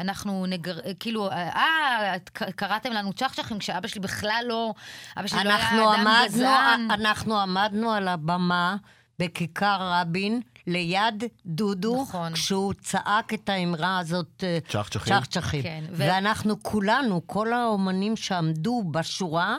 אנחנו 0.00 0.46
נגר... 0.46 0.78
כאילו, 1.00 1.30
אה, 1.30 2.14
קראתם 2.56 2.92
לנו 2.92 3.12
צ'חצ'חים, 3.12 3.58
כשאבא 3.58 3.88
שלי 3.88 4.00
בכלל 4.00 4.44
לא... 4.46 4.74
אבא 5.16 5.26
שלי 5.26 5.44
לא 5.44 5.50
היה 5.50 5.68
אדם 5.68 6.06
עמדנו, 6.06 6.24
גזען. 6.24 6.88
אנחנו 6.90 7.40
עמדנו 7.40 7.92
על 7.92 8.08
הבמה 8.08 8.76
בכיכר 9.18 9.76
רבין, 9.80 10.40
ליד 10.68 11.24
דודו, 11.46 12.02
נכון. 12.02 12.32
כשהוא 12.32 12.72
צעק 12.80 13.34
את 13.34 13.48
האמרה 13.48 13.98
הזאת, 13.98 14.44
אה, 14.46 14.58
צ'חצ'חים? 14.68 15.14
צ'חצ'חים. 15.20 15.62
כן, 15.62 15.84
ו- 15.90 15.94
ואנחנו 15.98 16.62
כולנו, 16.62 17.22
כל 17.26 17.52
האומנים 17.52 18.16
שעמדו 18.16 18.82
בשורה 18.90 19.56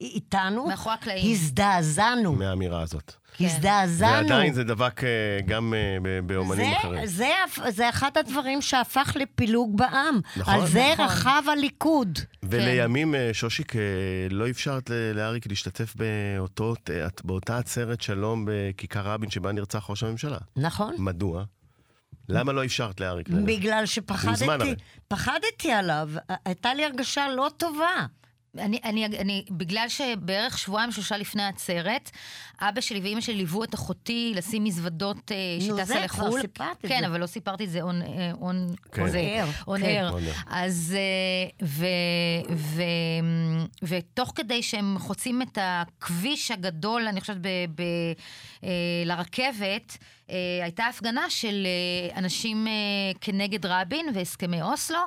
איתנו, 0.00 0.66
מאחורי 0.66 0.94
הקלעים. 0.94 1.32
הזדעזענו. 1.32 2.32
מהאמירה 2.32 2.82
הזאת. 2.82 3.12
הזדעזענו. 3.40 4.12
ועדיין 4.28 4.54
זה 4.54 4.64
דבק 4.64 5.04
אה, 5.04 5.08
גם 5.46 5.74
אה, 5.74 5.96
ב- 6.02 6.26
באומנים 6.26 6.70
זה, 6.72 6.78
אחרים. 6.78 7.06
זה, 7.06 7.28
זה 7.68 7.88
אחד 7.88 8.10
הדברים 8.16 8.62
שהפך 8.62 9.16
לפילוג 9.16 9.76
בעם. 9.76 10.20
נכון. 10.36 10.54
על 10.54 10.66
זה 10.66 10.90
נכון. 10.92 11.04
רכב 11.06 11.42
הליכוד. 11.52 12.18
ולימים, 12.42 13.14
אה, 13.14 13.30
שושיק, 13.32 13.72
לא 14.30 14.50
אפשרת 14.50 14.90
לאריק 15.14 15.46
להשתתף 15.46 15.94
באותו, 15.96 16.74
באותה 17.24 17.58
עצרת 17.58 18.00
שלום 18.00 18.48
בכיכר 18.48 19.00
רבין 19.00 19.30
שבה 19.30 19.52
נרצח 19.52 19.90
ראש 19.90 20.02
הממשלה. 20.02 20.38
נכון? 20.56 20.94
מדוע? 20.98 21.44
למה 22.28 22.52
לא 22.52 22.64
אפשרת 22.64 23.00
לאריק? 23.00 23.28
בגלל 23.28 23.86
שפחדתי. 23.86 24.74
פחדתי 25.08 25.72
עליו. 25.72 26.10
הייתה 26.44 26.74
לי 26.74 26.84
הרגשה 26.84 27.28
לא 27.28 27.50
טובה. 27.56 28.06
אני, 28.58 28.80
אני, 28.84 29.06
אני, 29.06 29.44
בגלל 29.50 29.88
שבערך 29.88 30.58
שבועיים 30.58 30.92
שלושה 30.92 31.16
לפני 31.16 31.42
העצרת, 31.42 32.10
אבא 32.60 32.80
שלי 32.80 33.00
ואימא 33.00 33.20
שלי 33.20 33.34
ליוו 33.34 33.64
את 33.64 33.74
אחותי 33.74 34.32
לשים 34.36 34.64
מזוודות 34.64 35.32
אה, 35.32 35.36
נו, 35.68 35.78
שטסה 35.78 35.84
זה 35.84 36.08
כבר 36.08 36.26
לחו"ל. 36.26 36.40
סיפרת 36.40 36.76
את 36.84 36.88
כן, 36.88 36.98
זה. 37.00 37.06
אבל 37.06 37.20
לא 37.20 37.26
סיפרתי 37.26 37.64
את 37.64 37.70
זה 37.70 37.82
און, 37.82 38.02
אה, 38.02 38.32
און, 38.40 38.74
כן. 38.92 39.02
און, 39.02 39.10
אר, 39.16 39.48
און 39.68 39.80
כן. 39.80 40.04
אר. 40.04 40.10
און 40.10 40.22
אר. 40.24 40.32
אז, 40.46 40.96
אה, 40.96 41.66
ו, 41.66 41.86
ו, 42.56 42.82
ותוך 43.82 44.32
כדי 44.34 44.62
שהם 44.62 44.96
חוצים 44.98 45.42
את 45.42 45.58
הכביש 45.60 46.50
הגדול, 46.50 47.08
אני 47.08 47.20
חושבת, 47.20 47.36
ב, 47.40 47.48
ב, 47.74 47.82
אה, 48.64 48.70
לרכבת, 49.06 49.98
הייתה 50.62 50.86
הפגנה 50.86 51.30
של 51.30 51.66
אה, 51.66 52.18
אנשים 52.18 52.66
אה, 52.66 52.72
כנגד 53.20 53.66
רבין 53.66 54.06
והסכמי 54.14 54.62
אוסלו, 54.62 55.00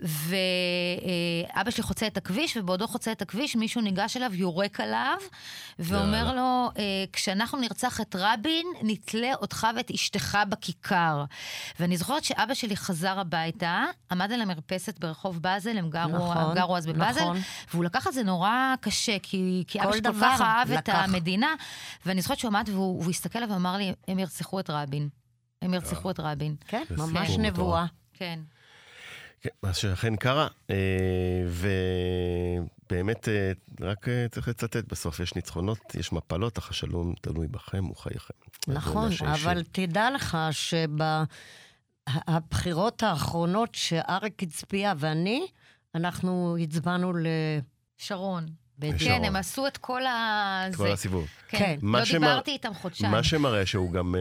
ואבא 0.00 1.70
שלי 1.70 1.82
חוצה 1.82 2.06
את 2.06 2.16
הכביש, 2.16 2.56
ובעודו 2.56 2.88
חוצה 2.88 3.12
את 3.12 3.22
הכביש, 3.22 3.56
מישהו 3.56 3.80
ניגש 3.80 4.16
אליו, 4.16 4.34
יורק 4.34 4.80
עליו, 4.80 5.16
ואומר. 5.78 6.36
לו, 6.36 6.70
אה, 6.78 6.82
כשאנחנו 7.12 7.58
נרצח 7.58 8.00
את 8.00 8.16
רבין, 8.18 8.66
נתלה 8.82 9.34
אותך 9.34 9.66
ואת 9.76 9.90
אשתך 9.90 10.38
בכיכר. 10.48 11.24
ואני 11.80 11.96
זוכרת 11.96 12.24
שאבא 12.24 12.54
שלי 12.54 12.76
חזר 12.76 13.18
הביתה, 13.18 13.84
עמד 14.10 14.32
על 14.32 14.40
המרפסת 14.40 14.98
ברחוב 14.98 15.42
באזל, 15.42 15.78
הם 15.78 15.90
גרו, 15.90 16.16
נכון, 16.16 16.36
הם 16.36 16.54
גרו 16.54 16.76
אז 16.76 16.86
בבאזל, 16.86 17.20
נכון. 17.20 17.38
והוא 17.70 17.84
לקח 17.84 18.06
את 18.06 18.12
זה 18.12 18.22
נורא 18.22 18.74
קשה, 18.80 19.16
כי, 19.22 19.64
כי 19.66 19.80
אבא 19.80 19.92
שלי 19.92 20.02
כל 20.02 20.20
כך 20.20 20.40
אהב 20.40 20.70
את 20.70 20.88
לקח. 20.88 20.94
המדינה, 20.94 21.54
ואני 22.06 22.22
זוכרת 22.22 22.38
שהוא 22.38 22.48
עמד 22.48 22.68
והוא, 22.72 23.00
והוא 23.00 23.10
הסתכל 23.10 23.38
עליו 23.38 23.50
ואמר 23.50 23.76
לי, 23.76 23.92
הם 24.08 24.18
ירצחו 24.18 24.60
את 24.60 24.65
רבין. 24.70 25.08
הם 25.62 25.74
ירצחו 25.74 26.10
את 26.10 26.20
רבין. 26.20 26.56
כן, 26.66 26.84
ממש 26.90 27.30
נבואה. 27.38 27.86
כן. 28.14 28.40
כן, 29.40 29.50
מה 29.62 29.74
שאכן 29.74 30.16
קרה, 30.16 30.48
אה, 30.70 30.76
ובאמת, 32.88 33.28
אה, 33.28 33.52
רק 33.80 34.08
אה, 34.08 34.26
צריך 34.30 34.48
לצטט, 34.48 34.84
בסוף 34.92 35.20
יש 35.20 35.34
ניצחונות, 35.34 35.94
יש 35.94 36.12
מפלות, 36.12 36.58
אך 36.58 36.70
השלום 36.70 37.14
תלוי 37.20 37.48
בכם 37.48 37.90
וחייכם. 37.90 38.34
נכון. 38.68 39.10
אבל 39.22 39.62
תדע 39.72 40.10
לך 40.10 40.38
שבבחירות 42.08 43.02
האחרונות 43.02 43.74
שאריק 43.74 44.42
הצביע 44.42 44.92
ואני, 44.96 45.46
אנחנו 45.94 46.56
הצבענו 46.60 47.12
ל... 47.12 47.26
כן, 48.98 49.24
הם 49.24 49.36
עשו 49.36 49.66
את 49.66 49.76
כל 49.76 50.06
ה... 50.06 50.66
כל 50.76 50.86
זה. 50.86 50.92
הסיבוב. 50.92 51.26
כן, 51.48 51.76
מה 51.82 51.98
לא 51.98 52.04
שמר- 52.04 52.18
דיברתי 52.28 52.50
איתם 52.50 52.74
חודשיים. 52.74 53.12
מה 53.12 53.22
שמראה 53.22 53.66
שהוא 53.66 53.92
גם 53.92 54.14
אה, 54.14 54.20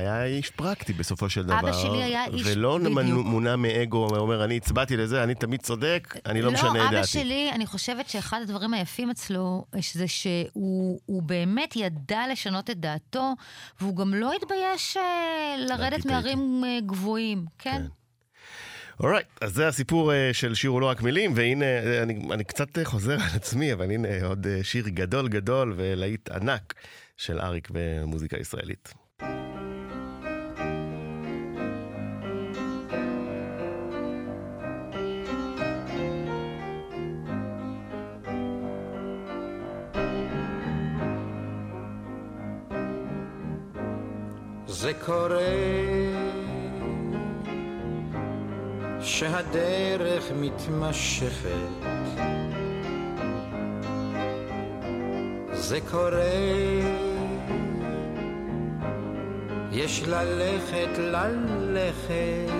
היה 0.00 0.24
איש 0.24 0.50
פרקטי 0.50 0.92
בסופו 0.92 1.30
של 1.30 1.42
דבר. 1.42 1.58
אבא 1.60 1.72
שלי 1.72 2.02
היה 2.02 2.24
איש- 2.26 2.42
ולא 2.46 2.78
מונע 3.24 3.56
מאגו, 3.56 3.98
הוא 3.98 4.16
אומר, 4.16 4.44
אני 4.44 4.56
הצבעתי 4.56 4.96
לזה, 4.96 5.22
אני 5.24 5.34
תמיד 5.34 5.60
צודק, 5.62 6.16
אני 6.26 6.42
לא 6.42 6.52
משנה 6.52 6.68
את 6.70 6.74
לא, 6.74 6.82
אבא 6.88 6.90
דעתי. 6.90 7.06
שלי, 7.08 7.50
אני 7.52 7.66
חושבת 7.66 8.08
שאחד 8.08 8.40
הדברים 8.42 8.74
היפים 8.74 9.10
אצלו, 9.10 9.64
זה 9.92 10.08
שהוא 10.08 11.00
הוא 11.06 11.22
באמת 11.22 11.76
ידע 11.76 12.20
לשנות 12.32 12.70
את 12.70 12.80
דעתו, 12.80 13.32
והוא 13.80 13.96
גם 13.96 14.14
לא 14.14 14.32
התבייש 14.32 14.96
אה, 14.96 15.02
לרדת 15.58 16.06
מהרים 16.06 16.62
אה, 16.66 16.78
גבוהים, 16.86 17.44
כן? 17.58 17.82
אורייט, 19.00 19.26
אז 19.40 19.54
זה 19.54 19.68
הסיפור 19.68 20.12
אה, 20.12 20.30
של 20.32 20.54
שיר 20.54 20.70
הוא 20.70 20.80
לא 20.80 20.86
רק 20.86 21.02
מילים, 21.02 21.32
והנה, 21.36 21.64
אה, 21.64 22.02
אני, 22.02 22.28
אני 22.32 22.44
קצת 22.44 22.78
אה, 22.78 22.84
חוזר 22.84 23.12
על 23.12 23.36
עצמי, 23.36 23.72
אבל 23.72 23.90
הנה 23.90 24.08
עוד 24.24 24.46
אה, 24.46 24.58
שיר 24.62 24.88
גדול 24.88 25.28
גדול 25.28 25.74
ולהיט 25.76 26.30
ענק 26.30 26.74
של 27.16 27.40
אריק 27.40 27.68
במוזיקה 27.70 28.36
הישראלית. 28.36 28.94
זה 44.66 44.92
קורה 45.04 45.40
שהדרך 49.02 50.24
מתמשכת. 50.40 51.70
זה 55.52 55.78
קורה. 55.90 57.00
יש 59.72 60.02
ללכת 60.08 60.98
ללכת. 60.98 62.50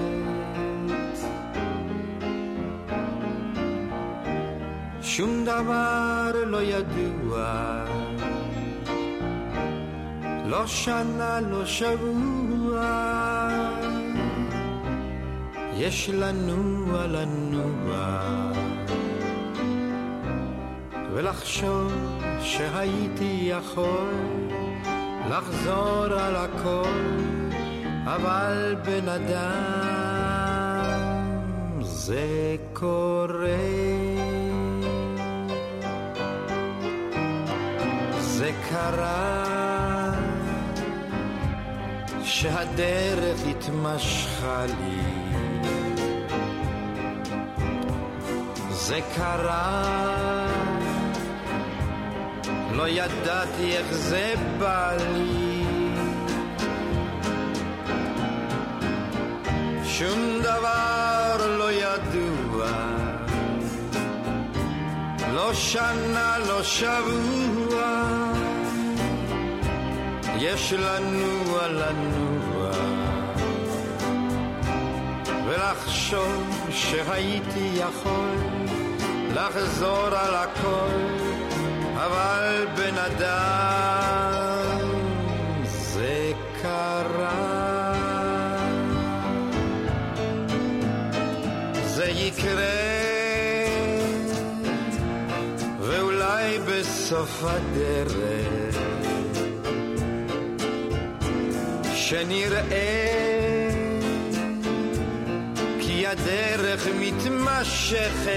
שום 5.02 5.44
דבר 5.44 6.32
לא 6.46 6.62
ידוע. 6.62 7.84
לא 10.46 10.66
שנה, 10.66 11.40
לא 11.40 11.66
שבוע, 11.66 12.39
יש 15.80 16.10
לנוע 16.12 17.06
לנוע, 17.06 18.20
ולחשוב 21.12 21.92
שהייתי 22.40 23.38
יכול 23.42 24.14
לחזור 25.30 26.04
על 26.04 26.36
הכל, 26.36 27.10
אבל 28.04 28.76
בן 28.84 29.08
אדם 29.08 29.70
זה 31.82 32.56
קורה. 32.72 33.40
זה 38.20 38.52
קרה 38.70 40.12
שהדרך 42.22 43.40
התמשכה 43.50 44.64
לי 44.66 45.09
זה 48.90 49.00
קרה. 49.16 50.46
לא 52.72 52.88
ידעתי 52.88 53.76
איך 53.76 53.92
זה 53.92 54.34
בא 54.58 54.96
לי. 55.14 55.64
שום 59.84 60.40
דבר 60.42 61.56
לא 61.58 61.72
ידוע. 61.72 62.66
לא 65.34 65.54
שנה, 65.54 66.36
לא 66.48 66.62
שבוע. 66.62 68.04
יש 70.36 70.72
לנוע 70.72 71.68
לנוע 71.68 73.09
ולחשוב 75.60 76.68
שהייתי 76.70 77.70
יכול 77.74 78.36
לחזור 79.34 80.06
על 80.06 80.34
הכל 80.34 80.90
אבל 81.94 82.66
בן 82.76 82.98
אדם 82.98 84.78
זה 85.64 86.32
קרה. 86.62 87.94
זה 91.84 92.06
יקרה 92.06 92.64
ואולי 95.80 96.58
בסוף 96.58 97.44
הדרך 97.44 98.76
שנראה 101.94 103.29
הדרך 106.10 106.86
מתמשכת. 107.00 108.30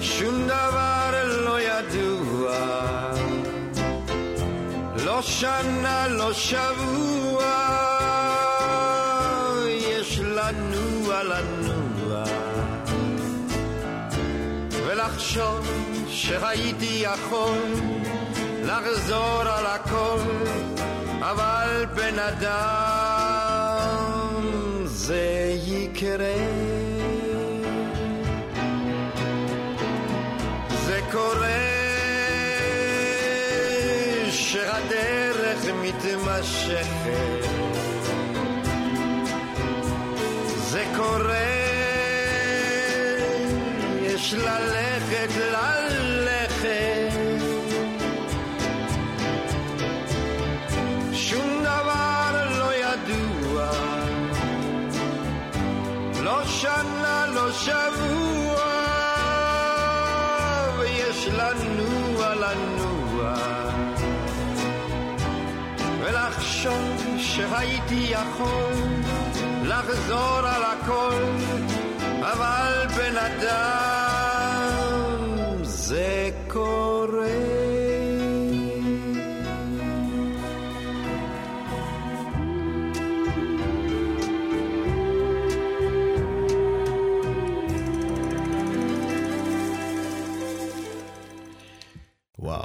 שום 0.00 0.46
דבר 0.46 1.10
לא 1.44 1.60
ידוע. 1.60 2.56
לא 5.04 5.22
שנה, 5.22 6.08
לא 6.08 6.32
שבוע. 6.32 7.44
יש 9.68 10.20
לנוע 10.20 11.22
לנוע 11.22 12.24
ולחשוב 14.86 15.70
שהייתי 16.08 17.02
יכול 17.04 17.58
לחזור 18.64 19.42
על 19.42 19.66
הכל, 19.66 20.20
אבל 21.20 21.86
בן 21.94 22.18
אדם 22.18 22.99
זה 25.06 25.54
יקרה. 25.66 26.34
זה 30.86 31.00
קורה 31.12 31.70
שהדרך 34.30 35.64
מתמשכת. 35.82 36.86
זה 40.56 40.84
קורה, 40.96 41.48
יש 44.02 44.34
ללכת, 44.34 45.30
ללכת. 45.36 46.89
שבוע, 57.64 58.64
ויש 60.78 61.28
לנוע, 61.28 62.34
לנוע, 62.34 63.34
ולחשוב 66.00 67.16
שהייתי 67.18 68.06
יכול 68.08 68.74
לחזור 69.64 70.38
על 70.38 70.62
הכל, 70.62 71.22
אבל 72.20 72.86
בן 72.96 73.16
אדם 73.16 74.70
זה 75.62 76.30
קורה. 76.48 77.49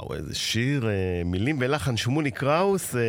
וואו, 0.06 0.18
איזה 0.18 0.34
שיר, 0.34 0.88
אה, 0.88 1.22
מילים 1.24 1.56
ולחן 1.60 1.96
שמולי 1.96 2.30
קראוס, 2.30 2.96
אה, 2.96 3.00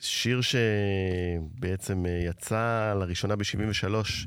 שיר 0.00 0.40
שבעצם 0.40 2.06
אה, 2.06 2.20
יצא 2.30 2.94
לראשונה 3.00 3.36
ב-73 3.36 4.26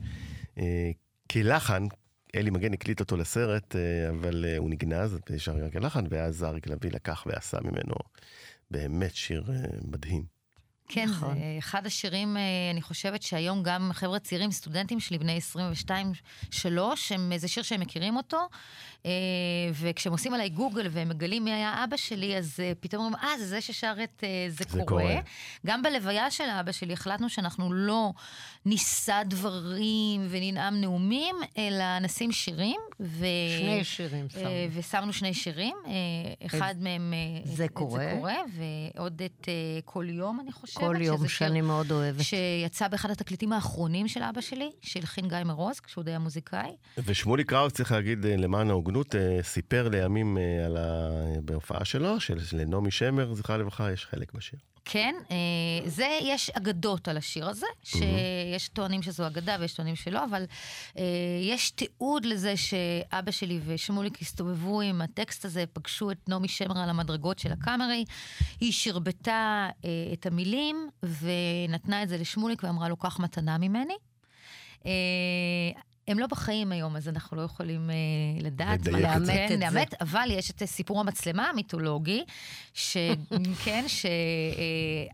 כלחן, 1.32 1.88
אלי 2.36 2.50
מגן 2.50 2.74
הקליט 2.74 3.00
אותו 3.00 3.18
לסרט, 3.18 3.76
אה, 3.76 4.10
אבל 4.10 4.46
אה, 4.46 4.58
הוא 4.58 4.70
נגנז, 4.70 5.18
נשאר 5.30 5.66
רק 5.66 5.74
כלחן, 5.74 6.06
ואז 6.10 6.44
אריק 6.44 6.68
לביא 6.68 6.92
לקח 6.92 7.24
ועשה 7.26 7.58
ממנו 7.62 7.96
באמת 8.72 9.16
שיר 9.16 9.44
אה, 9.50 9.56
מדהים. 9.88 10.42
כן, 10.88 11.06
נכון. 11.10 11.34
זה 11.34 11.56
אחד 11.60 11.86
השירים, 11.86 12.38
אני 12.72 12.82
חושבת 12.82 13.22
שהיום 13.22 13.64
גם 13.64 13.90
חבר'ה 13.94 14.20
צעירים, 14.20 14.52
סטודנטים 14.52 15.00
שלי, 15.00 15.18
בני 15.18 15.40
22-3, 16.54 16.62
זה 17.38 17.48
שיר 17.48 17.64
שהם 17.64 17.80
מכירים 17.80 18.16
אותו, 18.16 18.48
וכשהם 19.74 20.12
עושים 20.14 20.34
עליי 20.34 20.50
גוגל 20.50 20.88
והם 20.92 21.10
מגלים 21.10 21.44
מי 21.44 21.54
היה 21.54 21.84
אבא 21.84 21.98
שלי, 21.98 22.38
אז 22.38 22.56
אה, 22.60 22.72
פתאום 22.80 23.06
אומרים, 23.06 23.24
אה, 23.24 23.38
זה 23.40 23.46
זה 23.46 23.62
ששר 23.62 23.94
את 24.04 24.24
אה, 24.24 24.46
זה, 24.50 24.56
זה 24.58 24.66
קורה. 24.86 24.86
קורה. 24.86 25.20
גם 25.66 25.82
בלוויה 25.82 26.32
של 26.32 26.44
אבא 26.60 26.72
שלי 26.72 26.94
החלטנו 26.94 27.30
שאנחנו 27.30 27.74
לא 27.74 28.12
נישא 28.66 29.24
דברים 29.26 30.28
וננאם 30.30 30.82
נאומים, 30.82 31.36
אלא 31.58 32.00
נשים 32.00 32.32
שירים. 32.32 32.80
ו... 33.00 33.26
שני 33.60 33.84
שירים 33.84 34.26
אה, 34.26 34.30
שמנו. 34.42 34.50
ושמנו 34.72 35.14
שני 35.14 35.34
שירים, 35.34 35.76
אה, 35.88 35.92
אחד 36.46 36.76
מהם 36.80 37.14
אה, 37.14 37.42
זה 37.44 37.66
את 37.66 37.70
קורה. 37.70 38.00
זה 38.00 38.14
קורה, 38.18 38.36
ועוד 38.96 39.22
את 39.26 39.48
אה, 39.48 39.54
כל 39.86 40.06
יום, 40.10 40.40
אני 40.40 40.52
חושבת. 40.52 40.84
כל 40.84 40.96
יום 41.02 41.18
שזה 41.18 41.28
שיר 41.28 41.38
שאני 41.48 41.62
מאוד 41.62 41.92
אוהבת. 41.92 42.24
שיצא 42.24 42.88
באחד 42.88 43.12
התקליטים 43.12 43.54
האחרונים 43.54 44.08
של 44.08 44.24
אבא 44.24 44.42
שלי, 44.42 44.70
שהלחין 44.82 45.28
גיא 45.28 45.38
מרוז, 45.46 45.80
כשהוא 45.80 46.02
עוד 46.02 46.08
היה 46.08 46.20
מוזיקאי. 46.20 46.72
ושמולי 46.98 47.44
קראוס, 47.44 47.74
צריך 47.74 47.92
להגיד, 47.92 48.26
אה, 48.26 48.36
למען 48.38 48.70
ההוגנות, 48.70 48.91
אה, 49.16 49.44
סיפר 49.44 49.90
לימים 49.90 50.38
אה, 50.38 50.66
על 50.66 50.78
ה... 50.78 51.10
בהופעה 51.46 51.86
שלו, 51.86 52.20
של 52.20 52.38
לנעמי 52.54 52.92
שמר, 52.92 53.34
זכרה 53.34 53.58
לברכה, 53.58 53.92
יש 53.92 54.06
חלק 54.06 54.34
בשיר. 54.34 54.60
כן, 54.86 55.16
אה, 55.32 55.90
זה, 55.90 56.18
יש 56.22 56.50
אגדות 56.50 57.08
על 57.08 57.18
השיר 57.18 57.50
הזה, 57.50 57.66
שיש 57.84 58.70
טוענים 58.70 59.02
שזו 59.02 59.28
אגדה 59.28 59.58
ויש 59.60 59.74
טוענים 59.74 59.96
שלא, 59.96 60.26
אבל 60.26 60.46
יש 61.42 61.72
תיעוד 61.72 62.26
לזה 62.26 62.58
שאבא 62.58 63.32
שלי 63.32 63.60
ושמוליק 63.66 64.22
הסתובבו 64.22 64.82
עם 64.82 65.02
הטקסט 65.02 65.46
הזה, 65.46 65.64
פגשו 65.74 66.12
את 66.12 66.30
נעמי 66.30 66.48
שמר 66.48 66.80
על 66.80 66.90
המדרגות 66.90 67.40
של 67.40 67.52
הקאמרי, 67.52 68.06
היא 68.60 68.72
שרבטה 68.72 69.70
את 70.14 70.26
המילים 70.26 70.90
ונתנה 71.04 72.04
את 72.04 72.10
זה 72.10 72.18
לשמוליק 72.18 72.64
ואמרה 72.64 72.90
לו, 72.90 72.98
קח 72.98 73.20
מתנה 73.20 73.58
ממני. 73.58 73.96
אה, 76.08 76.12
הם 76.12 76.20
לא 76.20 76.28
בחיים 76.28 76.72
היום, 76.72 76.96
אז 76.96 77.08
אנחנו 77.08 77.38
לא 77.38 77.42
יכולים 77.42 77.90
אה, 77.90 77.96
לדעת 78.42 78.80
את 78.80 78.84
זה. 78.84 78.92
כן, 78.92 79.02
לאמת 79.02 79.30
את 79.44 79.50
זה. 79.50 79.58
לאמת, 79.58 80.02
אבל 80.02 80.28
יש 80.32 80.52
את 80.52 80.64
סיפור 80.66 81.00
המצלמה 81.00 81.50
המיתולוגי, 81.50 82.24
שכן, 82.74 83.86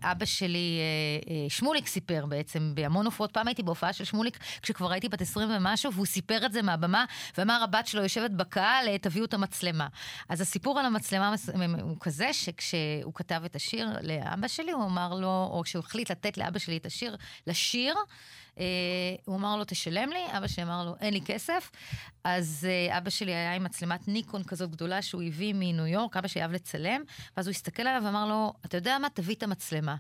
שאבא 0.02 0.26
שלי, 0.26 0.80
אה, 0.80 1.34
אה, 1.34 1.50
שמוליק 1.50 1.88
סיפר 1.88 2.26
בעצם 2.26 2.72
בהמון 2.76 3.06
הופעות, 3.06 3.32
פעם 3.32 3.48
הייתי 3.48 3.64
בהופעה 3.64 3.94
של 3.94 4.04
שמוליק 4.04 4.38
כשכבר 4.62 4.92
הייתי 4.92 5.10
בת 5.10 5.22
20 5.22 5.50
ומשהו, 5.52 5.94
והוא 5.94 6.06
סיפר 6.06 6.46
את 6.46 6.54
זה 6.54 6.62
מהבמה, 6.62 7.06
ואמר 7.38 7.64
הבת 7.64 7.88
שלו 7.88 8.04
יושבת 8.04 8.32
בקהל, 8.32 8.88
אה, 8.88 8.98
תביאו 8.98 9.26
את 9.26 9.34
המצלמה. 9.34 9.88
אז 10.30 10.42
הסיפור 10.42 10.80
על 10.80 10.86
המצלמה 10.86 11.36
הוא 11.82 11.98
כזה, 12.00 12.34
שכשהוא 12.34 13.14
כתב 13.14 13.42
את 13.46 13.56
השיר 13.56 13.90
לאבא 14.02 14.48
שלי, 14.48 14.72
הוא 14.72 14.84
אמר 14.84 15.14
לו, 15.14 15.50
או 15.52 15.62
כשהוא 15.64 15.80
החליט 15.80 16.12
לתת 16.12 16.38
לאבא 16.38 16.60
שלי 16.60 16.78
את 16.78 16.86
השיר, 16.86 17.16
לשיר, 17.48 17.96
אה, 17.96 18.02
הוא 19.26 19.36
אמר 19.36 19.56
לו, 19.56 19.64
תשלם 19.68 20.10
לי, 20.10 20.38
אבא 20.38 20.48
שלי 20.48 20.64
אמר 20.64 20.86
לו, 20.86 20.96
אין 21.00 21.14
לי 21.14 21.22
כסף. 21.26 21.72
אז 22.24 22.68
אה, 22.70 22.98
אבא 22.98 23.10
שלי 23.10 23.32
היה 23.32 23.56
עם 23.56 23.64
מצלמת 23.64 24.08
ניקון 24.08 24.44
כזאת 24.44 24.72
גדולה 24.72 25.02
שהוא 25.02 25.24
הביא 25.24 25.54
מניו 25.58 25.88
יורק, 25.88 26.18
אבא 26.18 26.28
שלי 26.28 26.42
אהב 26.42 26.52
לצלם, 26.52 27.02
ואז 27.38 27.48
הוא 27.48 27.52
הסתכל 27.52 27.82
עליו 27.82 28.02
ואמר 28.06 28.28
לו, 28.28 28.54
אתה 28.66 28.78
יודע 28.78 28.98
מה, 28.98 29.10
תביא 29.10 29.36
את 29.36 29.44
המצלמה. 29.44 29.96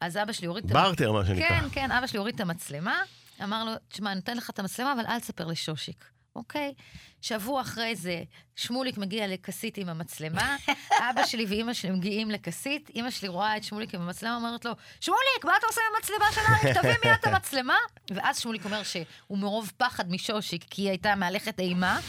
אז 0.00 0.16
אבא 0.16 0.32
שלי 0.32 0.46
הוריד 0.46 0.64
את 0.64 0.70
בארטר, 0.70 1.12
מה 1.12 1.26
שנקרא. 1.26 1.48
כן, 1.48 1.64
כן, 1.72 1.90
אבא 1.90 2.06
שלי 2.06 2.18
הוריד 2.18 2.34
את 2.34 2.40
המצלמה, 2.40 3.02
אמר 3.42 3.64
לו, 3.64 3.72
תשמע, 3.88 4.10
אני 4.10 4.16
נותן 4.16 4.36
לך 4.36 4.50
את 4.50 4.58
המצלמה, 4.58 4.92
אבל 4.92 5.06
אל 5.06 5.20
תספר 5.20 5.46
לשושיק. 5.46 6.04
אוקיי? 6.36 6.74
שבוע 7.22 7.60
אחרי 7.60 7.96
זה, 7.96 8.22
שמוליק 8.60 8.98
מגיע 8.98 9.26
לכסית 9.26 9.78
עם 9.78 9.88
המצלמה, 9.88 10.56
אבא 11.10 11.26
שלי 11.26 11.44
ואימא 11.48 11.72
שלי 11.72 11.90
מגיעים 11.90 12.30
לכסית, 12.30 12.90
אימא 12.94 13.10
שלי 13.10 13.28
רואה 13.28 13.56
את 13.56 13.64
שמוליק 13.64 13.94
עם 13.94 14.00
המצלמה, 14.00 14.36
אומרת 14.36 14.64
לו, 14.64 14.72
שמוליק, 15.00 15.44
מה 15.44 15.52
אתה 15.58 15.66
עושה 15.66 15.80
עם 15.90 15.96
המצלמה 15.96 16.32
של 16.32 16.40
אריק? 16.52 16.76
תביא 16.78 16.94
מיד 17.04 17.16
את 17.20 17.26
המצלמה. 17.26 17.76
ואז 18.10 18.38
שמוליק 18.38 18.64
אומר 18.64 18.82
שהוא 18.82 19.38
מרוב 19.38 19.72
פחד 19.76 20.10
משושיק, 20.10 20.64
כי 20.70 20.82
היא 20.82 20.88
הייתה 20.88 21.14
מהלכת 21.14 21.60
אימה, 21.60 22.00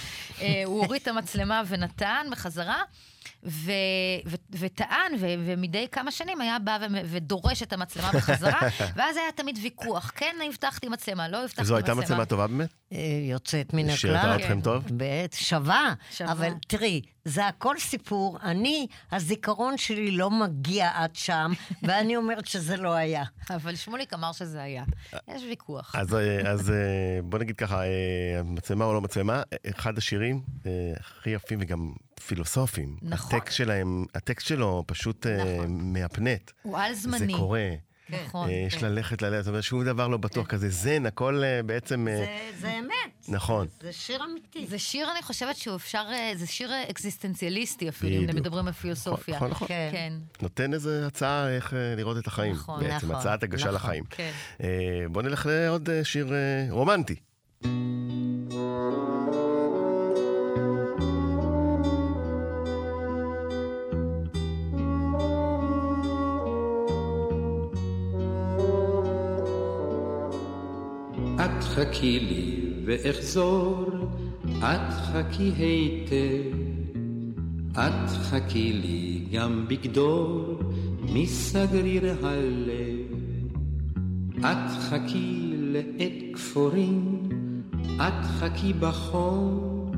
אה, 0.41 0.61
הוא 0.65 0.85
הוריד 0.85 1.01
את 1.01 1.07
המצלמה 1.07 1.61
ונתן 1.67 2.27
בחזרה. 2.31 2.81
ו- 3.43 3.71
ו- 4.25 4.35
וטען, 4.59 5.11
ו- 5.19 5.33
ומדי 5.45 5.87
כמה 5.91 6.11
שנים 6.11 6.41
היה 6.41 6.59
בא 6.59 6.77
ו- 6.81 6.97
ודורש 7.05 7.63
את 7.63 7.73
המצלמה 7.73 8.11
בחזרה, 8.11 8.59
ואז 8.95 9.17
היה 9.17 9.31
תמיד 9.35 9.59
ויכוח, 9.61 10.11
כן 10.15 10.35
הבטחתי 10.47 10.89
מצלמה, 10.89 11.27
לא 11.27 11.37
הבטחתי 11.37 11.61
מצלמה. 11.61 11.67
זו 11.67 11.75
הייתה 11.75 11.93
מצלמה 11.93 12.25
טובה 12.25 12.47
באמת? 12.47 12.69
אה, 12.93 12.97
יוצאת 13.29 13.73
מן 13.73 13.95
שירתה 13.95 14.21
הכלל. 14.21 14.35
אתכם 14.41 14.61
טוב? 14.61 14.83
בעת, 14.89 15.33
שווה. 15.33 15.93
אבל 16.47 16.53
תראי, 16.67 17.01
זה 17.25 17.47
הכל 17.47 17.75
סיפור. 17.79 18.37
אני, 18.43 18.87
הזיכרון 19.11 19.77
שלי 19.77 20.11
לא 20.11 20.31
מגיע 20.31 20.91
עד 20.93 21.15
שם, 21.15 21.51
ואני 21.83 22.15
אומרת 22.15 22.45
שזה 22.45 22.77
לא 22.77 22.93
היה. 22.93 23.23
אבל 23.49 23.75
שמוליק 23.75 24.13
אמר 24.13 24.31
שזה 24.31 24.61
היה. 24.61 24.83
יש 25.27 25.43
ויכוח. 25.49 25.95
אז, 25.95 26.15
אה, 26.15 26.51
אז 26.51 26.71
אה, 26.71 26.75
בוא 27.23 27.39
נגיד 27.39 27.55
ככה, 27.55 27.83
אה, 27.83 28.43
מצלמה 28.43 28.85
או 28.85 28.93
לא 28.93 29.01
מצלמה, 29.01 29.41
אחד 29.69 29.97
השירים 29.97 30.41
אה, 30.65 30.71
הכי 30.99 31.29
יפים 31.29 31.59
וגם 31.61 31.93
פילוסופיים. 32.27 32.97
נכון. 33.01 33.35
הטקסט 33.39 33.57
שלהם, 33.57 34.05
הטקסט 34.15 34.47
שלו 34.47 34.83
פשוט 34.87 35.27
אה, 35.27 35.37
נכון. 35.37 35.93
מהפנט. 35.93 36.51
הוא 36.61 36.77
על 36.77 36.93
זה 36.93 37.01
זמני. 37.01 37.33
קורה. 37.33 37.69
נכון. 38.27 38.49
אה, 38.49 38.53
יש 38.67 38.75
כן. 38.75 38.85
ללכת 38.85 39.21
ללכת, 39.21 39.43
זאת 39.43 39.47
אומרת, 39.51 39.63
שום 39.63 39.83
דבר 39.85 40.07
לא 40.07 40.17
בטוח, 40.17 40.47
כזה 40.47 40.69
זן, 40.69 41.05
הכל 41.05 41.43
אה, 41.43 41.63
בעצם... 41.63 42.07
אה, 42.07 42.15
זה- 42.17 42.27
זה 42.59 42.73
אמת. 42.79 43.11
נכון. 43.27 43.67
זה 43.81 43.93
שיר 43.93 44.23
אמיתי. 44.23 44.65
זה 44.69 44.79
שיר, 44.79 45.11
אני 45.11 45.21
חושבת 45.21 45.55
שהוא 45.55 45.75
אפשר, 45.75 46.03
זה 46.35 46.47
שיר 46.47 46.71
אקזיסטנציאליסטי 46.89 47.89
אפילו, 47.89 48.21
אם. 48.31 48.35
מדברים 48.35 48.67
על 48.67 48.73
פילוסופיה. 48.73 49.35
נכון, 49.35 49.49
נכון. 49.51 49.67
כן. 49.67 49.89
כן. 49.91 50.13
נותן 50.41 50.73
איזה 50.73 51.07
הצעה 51.07 51.49
איך 51.55 51.73
לראות 51.97 52.17
את 52.17 52.27
החיים. 52.27 52.53
נכון, 52.53 52.79
בעצם, 52.79 52.95
נכון, 52.95 53.15
הצעת 53.15 53.43
הגשה 53.43 53.63
נכון. 53.65 53.75
לחיים. 53.75 54.03
כן. 54.09 54.31
אה, 54.63 54.69
בוא 55.11 55.21
נלך 55.21 55.45
לעוד 55.49 55.89
שיר 56.03 56.33
רומנטי. 56.69 57.15
את 57.61 57.67
חכי 71.75 72.19
לי 72.19 72.61
ואחזור, 72.85 73.85
את 74.59 74.93
חכי 74.93 75.51
היטב, 75.57 76.57
את 77.71 78.09
חכי 78.09 78.73
לי 78.73 79.25
גם 79.31 79.65
בגדול 79.67 80.55
מסגריר 81.01 82.15
הלב. 82.23 83.11
את 84.39 84.71
חכי 84.79 85.53
לעת 85.55 86.33
כפורים, 86.33 87.19
את 87.95 88.25
חכי 88.25 88.73
בחום, 88.73 89.91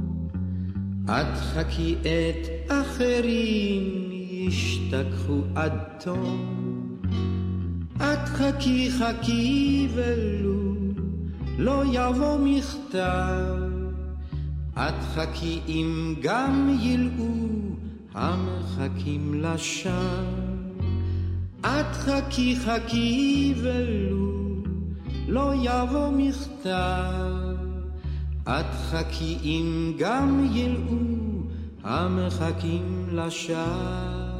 את 1.06 1.38
חכי 1.38 1.96
את 2.02 2.72
אחרים 2.72 4.12
ישתכחו 4.48 5.42
עד 5.56 5.74
תום. 6.04 6.64
את 7.98 8.28
חכי 8.28 8.92
חכי 8.92 9.88
ולו 9.94 10.53
לא 11.58 11.84
יבוא 11.92 12.38
מכתב. 12.44 13.74
את 14.78 15.04
חכי 15.16 15.60
אם 15.68 16.16
גם 16.22 16.78
ילאו 16.82 17.36
המחכים 18.14 19.34
לשווא. 19.34 19.94
את 21.62 21.94
חכי 21.94 22.56
חכי 22.56 23.54
ולו 23.62 24.64
לא 25.28 25.52
יבוא 25.62 26.10
מכתב. 26.12 27.56
את 28.44 28.74
חכי 28.90 29.38
אם 29.44 29.94
גם 29.98 30.48
ילאו 30.54 30.98
המחכים 31.84 33.08
לשווא. 33.12 34.34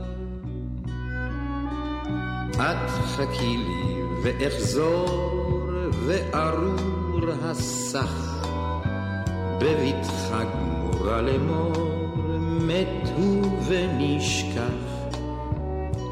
את 2.54 2.90
חכי 2.90 3.58
לי 3.58 4.04
ואחזור 4.24 5.44
וארור 6.06 7.03
הסך 7.44 8.44
בבטחה 9.60 10.44
גמורה 10.44 11.22
לאמור 11.22 11.74
מת 12.40 13.10
הוא 13.16 13.60
ונשכח. 13.68 15.10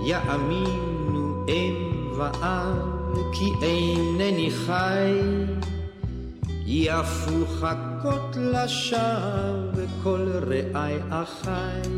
יאמינו 0.06 1.46
אם 1.48 1.74
ואב 2.18 3.18
כי 3.34 3.66
אינני 3.66 4.52
חי. 4.52 5.12
יפו 6.66 7.46
חכות 7.60 8.36
לשווא 8.36 9.86
כל 10.04 10.28
רעי 10.48 10.96
אחי. 11.10 11.90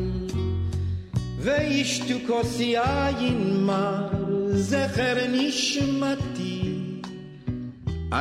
וישתו 1.39 2.15
כוס 2.27 2.59
יין 2.59 3.65
מר 3.65 4.07
זכר 4.51 5.15
נשמתי 5.31 6.52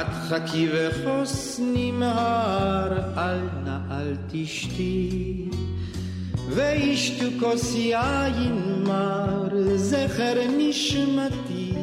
את 0.00 0.06
חכי 0.28 0.68
וחוס 0.72 1.60
נמהר 1.74 2.92
אל 3.16 3.40
נא 3.64 3.78
אל 3.90 4.16
תשתי. 4.30 5.48
וישתו 6.48 7.26
כוס 7.40 7.74
יין 7.74 8.84
מר 8.86 9.48
זכר 9.76 10.34
נשמתי. 10.58 11.74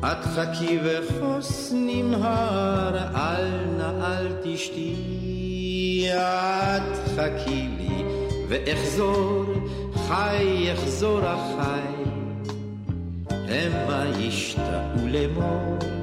את 0.00 0.24
חכי 0.24 0.78
וחוס 0.84 1.72
נמהר 1.76 2.96
אל 3.14 3.48
נא 3.78 4.06
אל 4.06 4.28
תשתי. 4.42 6.06
את 6.14 6.96
חכי 7.16 7.68
לי 7.78 8.04
ואחזור 8.48 9.44
חי 9.94 10.68
יחזור 10.72 11.20
החי 11.24 12.06
המה 13.32 14.04
ישתאו 14.18 15.06
לאמור 15.06 15.95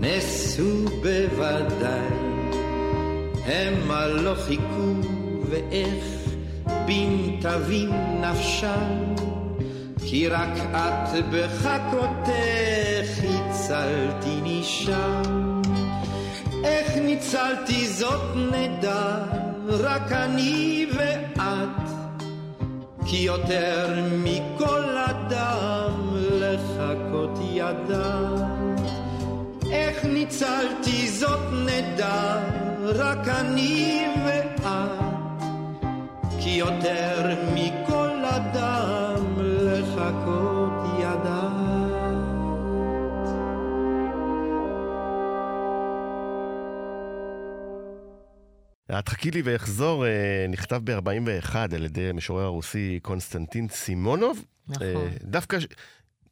נסו 0.00 0.84
בוודאי. 1.02 2.26
המה 3.46 4.06
לא 4.06 4.34
חיכו 4.34 4.94
ואיך 5.50 6.04
בין 6.86 7.40
תבין 7.40 7.90
נפשם? 8.20 9.14
כי 10.06 10.28
רק 10.28 10.58
את 10.72 11.24
בחכותך 11.32 13.24
הצלתי 13.24 14.40
משם 14.42 15.22
איך 16.64 16.96
ניצלתי 16.96 17.88
זאת 17.88 18.36
נדע 18.52 19.18
רק 19.68 20.12
אני 20.12 20.86
ואת. 20.96 21.86
כי 23.06 23.16
יותר 23.16 24.04
מכל 24.24 24.84
אדם 24.98 25.92
לחכות 26.14 27.38
ידעת. 27.52 28.55
איך 29.72 30.04
ניצלתי 30.04 31.08
זאת 31.08 31.52
נדע, 31.52 32.44
רק 32.84 33.28
אני 33.28 34.06
ואת. 34.26 34.60
כי 36.40 36.50
יותר 36.50 37.34
מכל 37.54 38.24
אדם 38.24 39.24
לחכות 39.38 40.72
ידעת. 41.00 41.76
את 48.98 49.08
חכי 49.08 49.30
לי 49.30 49.42
ואחזור, 49.44 50.06
אה, 50.06 50.46
נכתב 50.48 50.80
ב-41 50.84 51.56
על 51.74 51.84
ידי 51.84 52.08
המשורר 52.10 52.44
הרוסי 52.44 52.98
קונסטנטין 53.02 53.68
סימונוב. 53.68 54.44
נכון. 54.68 54.86
אה, 54.86 55.08
דווקא 55.22 55.58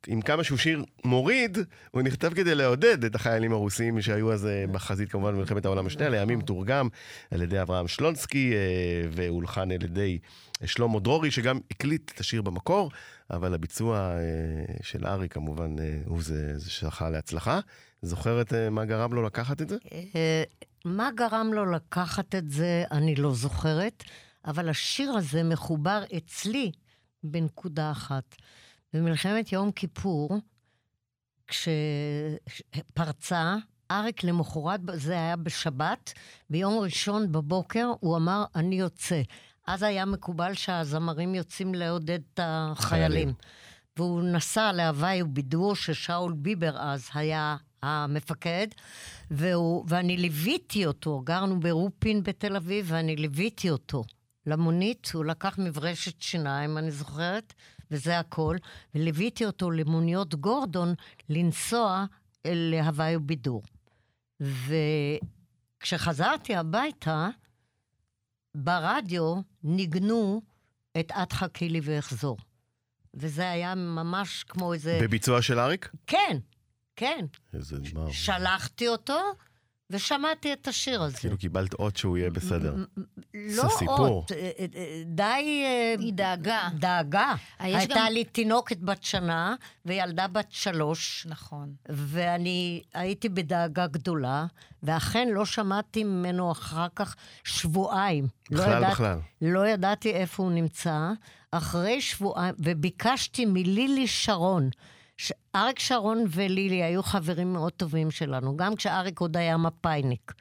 עם 0.07 0.21
כמה 0.21 0.45
שהוא 0.45 0.59
שיר 0.59 0.85
מוריד, 1.05 1.59
הוא 1.91 2.03
נכתב 2.03 2.35
כדי 2.35 2.55
לעודד 2.55 3.05
את 3.05 3.15
החיילים 3.15 3.53
הרוסים 3.53 4.03
שהיו 4.03 4.33
אז 4.33 4.47
אה, 4.47 4.65
בחזית 4.73 5.11
כמובן 5.11 5.35
במלחמת 5.35 5.65
העולם 5.65 5.87
השנייה, 5.87 6.11
לימים 6.11 6.41
תורגם 6.41 6.89
על 7.31 7.43
ידי 7.43 7.63
אברהם 7.63 7.89
שלונסקי 7.89 8.53
אה, 8.53 9.09
והולחן 9.11 9.71
על 9.71 9.83
ידי 9.85 10.19
שלמה 10.65 11.01
דרורי, 11.01 11.31
שגם 11.31 11.59
הקליט 11.71 12.11
את 12.15 12.21
השיר 12.21 12.43
במקור, 12.43 12.91
אבל 13.31 13.55
הביצוע 13.55 13.99
אה, 13.99 14.75
של 14.83 15.07
ארי 15.07 15.29
כמובן 15.29 15.79
אה, 15.79 15.99
הוא 16.07 16.23
זה, 16.23 16.59
זה 16.59 16.71
שזכה 16.71 17.11
להצלחה. 17.11 17.61
זוכרת 18.03 18.53
אה, 18.53 18.71
מה 18.71 18.85
גרם 18.85 19.13
לו 19.13 19.23
לקחת 19.23 19.63
את 19.63 19.69
זה? 19.69 19.77
אה, 20.15 20.43
מה 20.85 21.11
גרם 21.15 21.51
לו 21.53 21.67
לקחת 21.67 22.35
את 22.35 22.51
זה, 22.51 22.85
אני 22.91 23.15
לא 23.15 23.35
זוכרת, 23.35 24.05
אבל 24.47 24.69
השיר 24.69 25.11
הזה 25.11 25.43
מחובר 25.43 26.03
אצלי 26.17 26.71
בנקודה 27.25 27.91
אחת. 27.91 28.35
במלחמת 28.95 29.53
יום 29.53 29.73
כיפור, 29.73 30.39
כשפרצה, 31.47 33.57
אריק 33.91 34.25
למחרת, 34.25 34.81
זה 34.95 35.13
היה 35.13 35.37
בשבת, 35.37 36.13
ביום 36.51 36.79
ראשון 36.79 37.33
בבוקר 37.33 37.93
הוא 38.01 38.17
אמר, 38.17 38.45
אני 38.55 38.77
יוצא. 38.77 39.23
אז 39.67 39.83
היה 39.83 40.05
מקובל 40.05 40.55
שהזמרים 40.55 41.35
יוצאים 41.35 41.75
לעודד 41.75 42.19
את 42.35 42.41
החיילים. 42.43 43.13
חיילים. 43.13 43.35
והוא 43.97 44.23
נסע 44.23 44.73
להוואי 44.73 45.23
ובידור, 45.23 45.77
ששאול 45.77 46.33
ביבר 46.33 46.77
אז 46.79 47.09
היה 47.15 47.57
המפקד, 47.83 48.67
והוא, 49.31 49.85
ואני 49.89 50.17
ליוויתי 50.17 50.87
אותו, 50.87 51.21
גרנו 51.21 51.61
ברופין 51.61 52.23
בתל 52.23 52.57
אביב, 52.57 52.87
ואני 52.89 53.17
ליוויתי 53.17 53.71
אותו 53.71 54.05
למונית, 54.47 55.11
הוא 55.15 55.25
לקח 55.25 55.59
מברשת 55.59 56.21
שיניים, 56.21 56.79
אני 56.79 56.91
זוכרת, 56.91 57.55
וזה 57.91 58.19
הכל, 58.19 58.57
וליוויתי 58.95 59.45
אותו 59.45 59.71
למוניות 59.71 60.35
גורדון 60.35 60.95
לנסוע 61.29 62.05
להוואי 62.45 63.17
ובידור. 63.17 63.63
וכשחזרתי 65.81 66.57
הביתה, 66.57 67.29
ברדיו 68.55 69.41
ניגנו 69.63 70.43
את 71.01 71.13
"את 71.23 71.33
חכי 71.33 71.69
לי 71.69 71.81
ואחזור". 71.83 72.37
וזה 73.15 73.51
היה 73.51 73.75
ממש 73.75 74.45
כמו 74.49 74.73
איזה... 74.73 74.99
בביצוע 75.03 75.43
של 75.43 75.59
אריק? 75.59 75.91
כן, 76.07 76.39
כן. 76.97 77.27
איזה 77.55 77.79
דבר. 77.79 78.11
שלחתי 78.11 78.89
אותו 78.89 79.21
ושמעתי 79.95 80.53
את 80.53 80.69
השיר 80.69 81.03
הזה. 81.03 81.17
כאילו 81.19 81.39
קיבלת 81.39 81.75
אות 81.75 81.97
שהוא 81.97 82.17
יהיה 82.19 82.31
בסדר. 82.31 82.75
לא. 83.35 83.63
עוד, 83.87 84.25
אה, 84.35 84.51
אה, 84.59 84.67
אה, 84.77 85.03
די... 85.07 85.65
היא 85.99 86.13
דאגה. 86.13 86.69
דאגה. 86.79 87.35
יש 87.65 87.75
הייתה 87.75 87.95
גם- 87.95 88.13
לי 88.13 88.25
תינוקת 88.25 88.79
בת 88.79 89.03
שנה 89.05 89.55
וילדה 89.87 90.27
בת 90.29 90.47
שלוש, 90.51 91.27
נכון. 91.31 91.73
ואני 91.89 92.83
הייתי 92.95 93.29
בדאגה 93.29 93.87
גדולה, 93.87 94.47
ואכן 94.83 95.29
לא 95.29 95.45
שמעתי 95.45 96.05
ממנו 96.05 96.53
אחר 96.53 96.87
כך 96.97 97.17
שבועיים. 97.45 98.27
לא 98.51 98.61
בכלל, 98.63 98.79
ידעת- 98.79 98.93
בכלל. 98.93 99.19
לא 99.43 99.67
ידעתי 99.69 100.11
איפה 100.11 100.43
הוא 100.43 100.53
נמצא. 100.53 101.11
אחרי 101.51 102.01
שבועיים, 102.01 102.55
וביקשתי 102.59 103.45
מלילי 103.47 104.07
שרון, 104.07 104.71
ש- 105.17 105.33
אריק 105.57 105.79
שרון 105.79 106.25
ולילי 106.29 106.83
היו 106.83 107.03
חברים 107.03 107.53
מאוד 107.53 107.73
טובים 107.73 108.11
שלנו, 108.11 108.57
גם 108.57 108.77
כשאריק 108.77 109.21
עוד 109.21 109.37
היה 109.37 109.57
מפאיניק. 109.57 110.33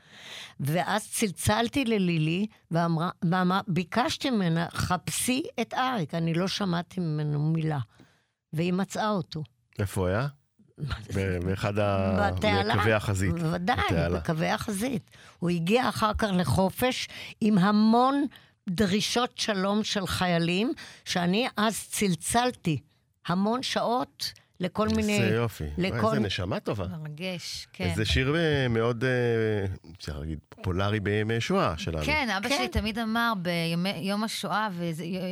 ואז 0.60 1.08
צלצלתי 1.12 1.86
ללילי, 1.86 2.48
ואמרה, 2.72 3.10
ואמר, 3.32 3.60
ביקשתי 3.68 4.30
ממנה, 4.30 4.68
חפשי 4.74 5.44
את 5.62 5.74
אריק. 5.74 6.14
אני 6.14 6.34
לא 6.34 6.48
שמעתי 6.48 7.00
ממנו 7.00 7.40
מילה. 7.40 7.80
והיא 8.54 8.74
מצאה 8.74 9.10
אותו. 9.10 9.44
איפה 9.80 10.02
הוא 10.02 10.08
היה? 10.08 10.28
באחד 11.46 11.80
ה... 11.80 12.30
בקווי 12.32 12.94
החזית. 12.94 13.34
בוודאי. 13.34 13.78
בקווי 14.14 14.50
החזית. 14.50 15.12
הוא 15.40 15.50
הגיע 15.50 15.90
אחר 15.90 16.14
כך 16.18 16.28
לחופש 16.34 17.08
עם 17.42 17.58
המון 17.58 18.26
דרישות 18.70 19.38
שלום 19.38 19.84
של 19.84 20.08
חיילים, 20.08 20.74
שאני 21.06 21.48
אז 21.58 21.88
צלצלתי 21.90 22.80
המון 23.28 23.64
שעות 23.64 24.34
לכל 24.64 24.88
מיני... 24.90 25.24
איזה 25.24 25.36
יופי. 25.36 25.64
לכל... 25.78 26.08
איזה 26.08 26.20
נשמה 26.20 26.60
טובה. 26.60 26.86
מרגש, 26.88 27.68
כן. 27.74 27.94
זה 27.96 28.06
שיר 28.06 28.36
אה, 28.36 28.68
מאוד, 28.68 29.04
אה, 29.04 29.10
אפשר 29.98 30.20
להגיד, 30.20 30.40
פופולרי 30.50 31.00
בימי 31.00 31.42
שואה 31.42 31.74
שלנו. 31.78 32.06
כן, 32.06 32.30
אבא 32.38 32.50
כן. 32.50 32.56
שלי 32.58 32.68
תמיד 32.68 33.00
אמר 33.00 33.34
ביום 33.38 34.24
השואה 34.24 34.70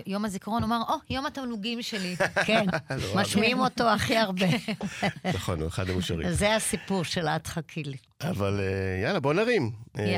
ויום 0.06 0.26
הזיכרון, 0.26 0.64
הוא 0.64 0.68
אמר, 0.68 0.82
או, 0.90 0.96
יום 1.10 1.26
התמלוגים 1.26 1.82
שלי. 1.82 2.16
כן. 2.48 2.66
משמיעים 3.16 3.60
אותו 3.60 3.90
הכי 3.90 4.18
הרבה. 4.18 4.46
נכון, 5.36 5.60
הוא 5.60 5.68
אחד 5.68 5.90
המושרים. 5.90 6.32
זה 6.32 6.56
הסיפור 6.56 7.04
של 7.04 7.28
את 7.28 7.48
חכי 7.48 7.84
לי. 7.84 7.98
אבל 8.22 8.60
אה, 8.60 9.04
יאללה, 9.04 9.20
בוא 9.20 9.34
נרים. 9.34 9.72
יאללה. 9.98 10.18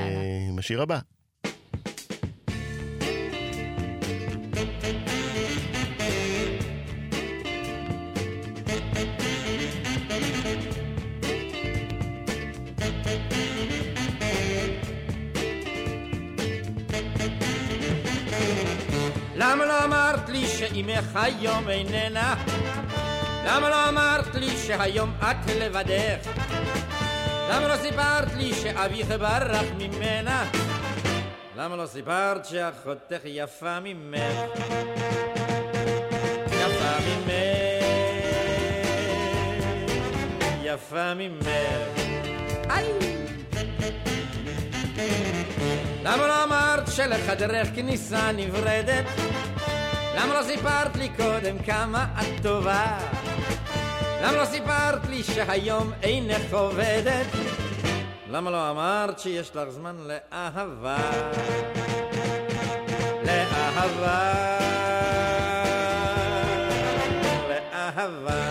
עם 0.49 0.60
השיר 0.60 0.82
הבא. 0.82 0.99
שאימך 20.69 21.15
היום 21.15 21.69
איננה? 21.69 22.36
למה 23.45 23.69
לא 23.69 23.89
אמרת 23.89 24.36
לי 24.36 24.58
שהיום 24.58 25.13
את 25.21 25.52
לבדך? 25.60 26.28
למה 27.49 27.67
לא 27.67 27.76
סיפרת 27.78 28.34
לי 28.38 28.54
שאביך 28.54 29.08
ברח 29.08 29.65
ממנה? 29.78 30.45
למה 31.58 31.76
לא 31.76 31.86
סיפרת 31.86 32.45
שאחותך 32.45 33.19
יפה 33.26 33.80
ממך? 33.80 34.60
יפה 36.47 36.95
ממך, 37.08 37.86
יפה 40.63 41.13
ממך. 41.13 41.47
איי! 42.69 42.88
למה 46.04 46.28
לא 46.28 46.43
אמרת 46.43 46.88
שלחדרך 46.91 47.67
כניסה 47.76 48.32
נברדת? 48.32 49.33
למה 50.15 50.34
לא 50.34 50.43
סיפרת 50.43 50.95
לי 50.95 51.10
קודם 51.10 51.60
כמה 51.65 52.06
את 52.21 52.43
טובה? 52.43 52.97
למה 54.23 54.38
לא 54.38 54.45
סיפרת 54.45 55.06
לי 55.10 55.23
שהיום 55.23 55.91
אינך 56.04 56.54
עובדת? 56.54 57.26
למה 58.30 58.52
לא 58.52 58.69
אמרת 58.69 59.19
שיש 59.19 59.56
לך 59.56 59.69
זמן 59.69 59.95
לאהבה? 59.97 60.97
לאהבה, 63.26 64.34
לאהבה. 67.49 68.43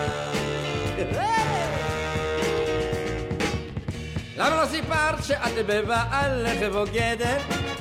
למה 4.37 4.61
לא 4.61 4.65
סיפרת 4.65 5.23
שאת 5.23 5.65
בבעלך 5.67 6.73
בוגדת? 6.73 7.72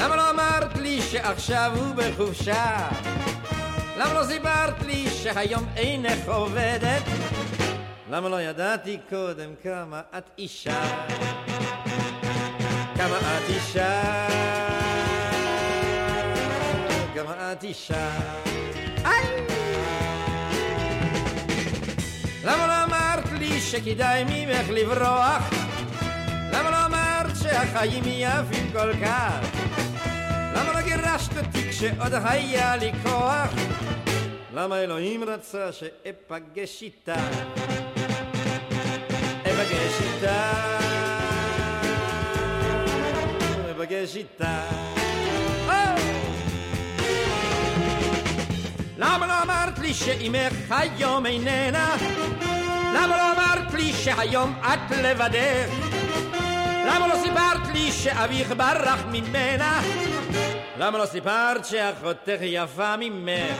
למה 0.00 0.16
לא 0.16 0.30
אמרת 0.30 0.78
לי 0.78 1.02
שעכשיו 1.02 1.72
הוא 1.76 1.94
בחופשה? 1.94 2.88
למה 3.98 4.14
לא 4.14 4.24
סיפרת 4.24 4.82
לי 4.82 5.06
שהיום 5.10 5.66
אינך 5.76 6.28
עובדת? 6.28 7.02
למה 8.10 8.28
לא 8.28 8.42
ידעתי 8.42 8.98
קודם 9.10 9.50
כמה 9.62 10.00
את 10.18 10.30
אישה? 10.38 10.80
כמה 12.96 13.16
את 13.16 13.48
אישה? 13.48 14.26
כמה 17.14 17.52
את 17.52 17.64
אישה? 17.64 18.10
איי! 19.04 19.46
למה 22.44 22.66
לא 22.66 22.84
אמרת 22.84 23.32
לי 23.32 23.60
שכדאי 23.60 24.24
ממך 24.24 24.70
לברוח? 24.70 25.50
למה 26.52 26.70
לא 26.70 26.86
אמרת 26.86 27.36
שהחיים 27.42 28.04
יפים 28.06 28.72
כל 28.72 28.92
כך? 29.04 29.79
גירשת 31.10 31.36
אותי 31.36 31.70
כשעוד 31.70 32.12
היה 32.24 32.76
לי 32.76 32.92
כוח? 33.02 33.50
למה 34.54 34.80
אלוהים 34.80 35.24
רצה 35.24 35.72
שאפגש 35.72 36.82
איתה? 36.82 37.14
אפגש 39.42 40.00
איתה, 40.00 40.52
אפגש 43.70 44.16
איתה. 44.16 44.62
או! 45.66 45.72
למה 48.98 49.26
לא 49.26 49.42
אמרת 49.42 49.78
לי 49.78 49.94
שאימך 49.94 50.54
היום 50.70 51.26
איננה? 51.26 51.96
למה 52.94 53.16
לא 53.16 53.32
אמרת 53.32 53.74
לי 53.74 53.92
שהיום 53.92 54.54
את 54.60 54.90
לבדך? 54.90 55.68
למה 56.86 57.06
לא 57.08 57.14
סיפרת 57.22 57.74
לי 57.74 57.92
שאביך 57.92 58.52
ברח 58.56 59.04
ממנה? 59.10 59.80
למה 60.80 60.98
לא 60.98 61.06
סיפרת 61.06 61.64
שאחותך 61.64 62.38
יפה 62.40 62.94
ממך? 62.98 63.56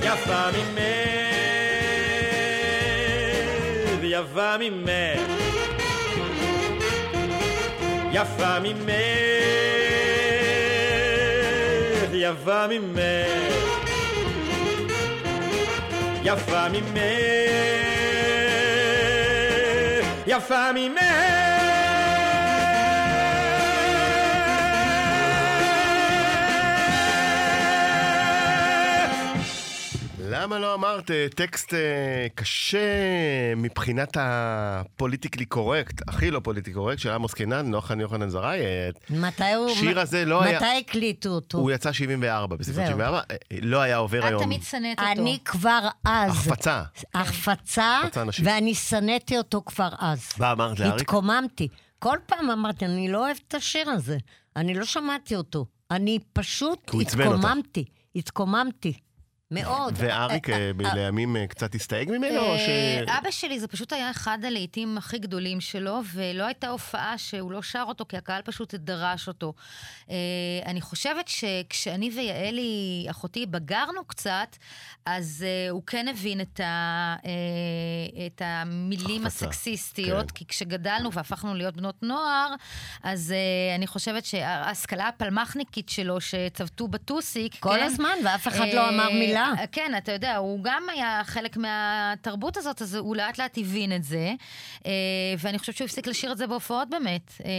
יפה 0.00 0.46
ממך, 0.50 0.80
יפה 4.02 4.56
ממך. 4.58 5.20
יפה 8.12 8.58
ממך, 8.60 8.90
יפה 12.12 12.66
ממך. 12.66 13.28
יפה 16.24 16.68
ממך, 16.68 17.00
יפה 20.26 20.72
ממך. 20.72 21.65
למה 30.46 30.58
לא 30.58 30.74
אמרת 30.74 31.10
אה, 31.10 31.26
טקסט 31.34 31.74
אה, 31.74 31.78
קשה 32.34 32.78
מבחינת 33.56 34.16
הפוליטיקלי 34.20 35.44
קורקט, 35.44 36.08
הכי 36.08 36.30
לא 36.30 36.40
פוליטיקלי 36.40 36.74
קורקט, 36.74 36.98
של 36.98 37.10
עמוס 37.10 37.34
קינן, 37.34 37.66
נוחן 37.70 38.00
יוחנן 38.00 38.28
זראי? 38.28 38.60
אה, 38.60 38.88
מתי 39.10 39.52
הוא... 39.52 39.70
השיר 39.70 40.00
הזה 40.00 40.24
לא 40.24 40.42
היה- 40.42 40.56
מתי 40.56 40.66
הקליטו 40.66 41.28
אותו? 41.28 41.58
הוא 41.58 41.70
יצא 41.70 41.92
74, 41.92 42.56
בסביבות 42.56 42.74
זהו. 42.84 42.86
74, 42.86 43.20
אה, 43.30 43.36
לא 43.62 43.80
היה 43.80 43.96
עובר 43.96 44.18
את 44.18 44.24
היום. 44.24 44.42
תמיד 44.44 44.62
שנאת 44.62 44.98
אותו. 44.98 45.10
אני 45.10 45.38
כבר 45.44 45.88
אז... 46.04 46.30
החפצה. 46.30 46.82
החפצה. 47.14 47.98
ואני 48.44 48.74
שנאתי 48.74 49.38
אותו 49.38 49.62
כבר 49.66 49.88
אז. 49.98 50.28
מה 50.38 50.52
אמרת 50.52 50.80
לאריק? 50.80 50.94
התקוממתי. 51.00 51.68
כל 51.98 52.16
פעם 52.26 52.50
אמרתי, 52.50 52.84
אני 52.84 53.08
לא 53.12 53.24
אוהבת 53.26 53.40
את 53.48 53.54
השיר 53.54 53.90
הזה. 53.90 54.18
אני 54.56 54.74
לא 54.74 54.84
שמעתי 54.84 55.36
אותו. 55.36 55.66
אני 55.90 56.18
פשוט. 56.32 56.90
התקוממתי. 57.00 57.84
התקוממתי. 58.16 58.92
מאוד. 59.50 59.94
ואריק 59.96 60.50
אה, 60.50 60.56
אה, 60.56 60.70
אה, 60.84 60.94
לימים 60.94 61.36
קצת 61.48 61.74
הסתייג 61.74 62.10
ממנו, 62.10 62.40
או 62.40 62.58
ש... 62.58 62.68
אבא 63.18 63.30
שלי 63.30 63.60
זה 63.60 63.68
פשוט 63.68 63.92
היה 63.92 64.10
אחד 64.10 64.38
הלהיטים 64.44 64.98
הכי 64.98 65.18
גדולים 65.18 65.60
שלו, 65.60 66.00
ולא 66.12 66.44
הייתה 66.44 66.68
הופעה 66.68 67.18
שהוא 67.18 67.52
לא 67.52 67.62
שר 67.62 67.84
אותו, 67.88 68.04
כי 68.08 68.16
הקהל 68.16 68.42
פשוט 68.42 68.74
דרש 68.74 69.28
אותו. 69.28 69.52
אני 70.66 70.80
חושבת 70.80 71.28
שכשאני 71.28 72.10
ויעלי, 72.10 73.06
אחותי, 73.10 73.46
בגרנו 73.46 74.04
קצת, 74.04 74.56
אז 75.06 75.44
הוא 75.70 75.82
כן 75.86 76.08
הבין 76.08 76.40
את, 76.40 76.60
ה, 76.60 77.16
את 78.26 78.42
המילים 78.44 79.26
החפצה, 79.26 79.46
הסקסיסטיות, 79.46 80.30
כן. 80.30 80.36
כי 80.36 80.46
כשגדלנו 80.46 81.12
והפכנו 81.12 81.54
להיות 81.54 81.76
בנות 81.76 82.02
נוער, 82.02 82.54
אז 83.02 83.34
אני 83.74 83.86
חושבת 83.86 84.24
שההשכלה 84.24 85.08
הפלמחניקית 85.08 85.88
שלו, 85.88 86.20
שצבטו 86.20 86.88
בטוסיק, 86.88 87.56
כל 87.60 87.70
כן? 87.76 87.82
הזמן, 87.82 88.14
ואף 88.24 88.48
אחד 88.48 88.66
לא 88.72 88.88
אמר 88.88 89.10
מילה. 89.10 89.35
אה, 89.36 89.66
כן, 89.72 89.92
אתה 89.98 90.12
יודע, 90.12 90.36
הוא 90.36 90.60
גם 90.62 90.82
היה 90.92 91.20
חלק 91.24 91.56
מהתרבות 91.56 92.56
הזאת, 92.56 92.82
אז 92.82 92.94
הוא 92.94 93.16
לאט 93.16 93.38
לאט 93.38 93.58
הבין 93.58 93.92
את 93.92 94.04
זה, 94.04 94.32
אה, 94.86 94.92
ואני 95.38 95.58
חושבת 95.58 95.76
שהוא 95.76 95.84
הפסיק 95.84 96.06
לשיר 96.06 96.32
את 96.32 96.38
זה 96.38 96.46
בהופעות 96.46 96.90
באמת, 96.90 97.32
אה, 97.44 97.50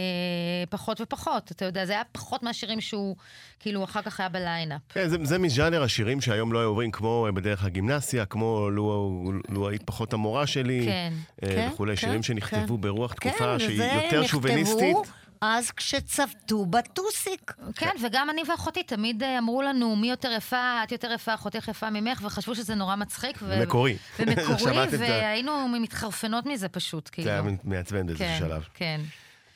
פחות 0.70 1.00
ופחות, 1.00 1.52
אתה 1.52 1.64
יודע, 1.64 1.84
זה 1.84 1.92
היה 1.92 2.02
פחות 2.12 2.42
מהשירים 2.42 2.80
שהוא, 2.80 3.16
כאילו, 3.60 3.84
אחר 3.84 4.02
כך 4.02 4.20
היה 4.20 4.28
בליינאפ. 4.28 4.80
כן, 4.88 5.08
זה, 5.08 5.16
זה 5.22 5.38
מז'אנר 5.38 5.82
השירים 5.82 6.20
שהיום 6.20 6.52
לא 6.52 6.58
היו 6.58 6.68
עוברים, 6.68 6.90
כמו 6.90 7.26
בדרך 7.34 7.64
הגימנסיה, 7.64 8.24
כמו 8.24 8.70
לו, 8.70 9.12
לו 9.48 9.68
היית 9.68 9.82
פחות 9.82 10.12
המורה 10.12 10.46
שלי, 10.46 10.82
כן. 10.86 11.12
כן, 11.40 11.68
וכולי, 11.72 11.96
כן, 11.96 12.00
שירים 12.00 12.22
שנכתבו 12.22 12.74
כן. 12.74 12.80
ברוח 12.80 13.14
כן, 13.20 13.30
תקופה 13.30 13.58
שהיא 13.58 13.82
וזה 13.82 14.00
יותר 14.04 14.26
שוביניסטית. 14.26 14.96
אז 15.40 15.70
כשצבטו 15.70 16.66
בטוסיק. 16.66 17.52
כן, 17.74 17.90
וגם 18.04 18.30
אני 18.30 18.42
ואחותי 18.48 18.82
תמיד 18.82 19.22
אה, 19.22 19.38
אמרו 19.38 19.62
לנו, 19.62 19.96
מי 19.96 20.10
יותר 20.10 20.32
יפה, 20.36 20.80
את 20.84 20.92
יותר 20.92 21.12
יפה, 21.12 21.34
אחותך 21.34 21.68
יפה 21.68 21.90
ממך, 21.90 22.20
וחשבו 22.24 22.54
שזה 22.54 22.74
נורא 22.74 22.96
מצחיק. 22.96 23.38
ו- 23.42 23.62
מקורי. 23.62 23.96
ומקורי. 24.18 24.86
והיינו 24.98 25.68
מתחרפנות 25.68 26.46
מזה 26.46 26.68
פשוט, 26.68 27.08
כאילו. 27.12 27.24
זה 27.24 27.32
היה 27.32 27.42
מעצבן 27.64 28.06
באיזה 28.06 28.24
כן, 28.24 28.36
שלב. 28.38 28.64
כן. 28.74 29.00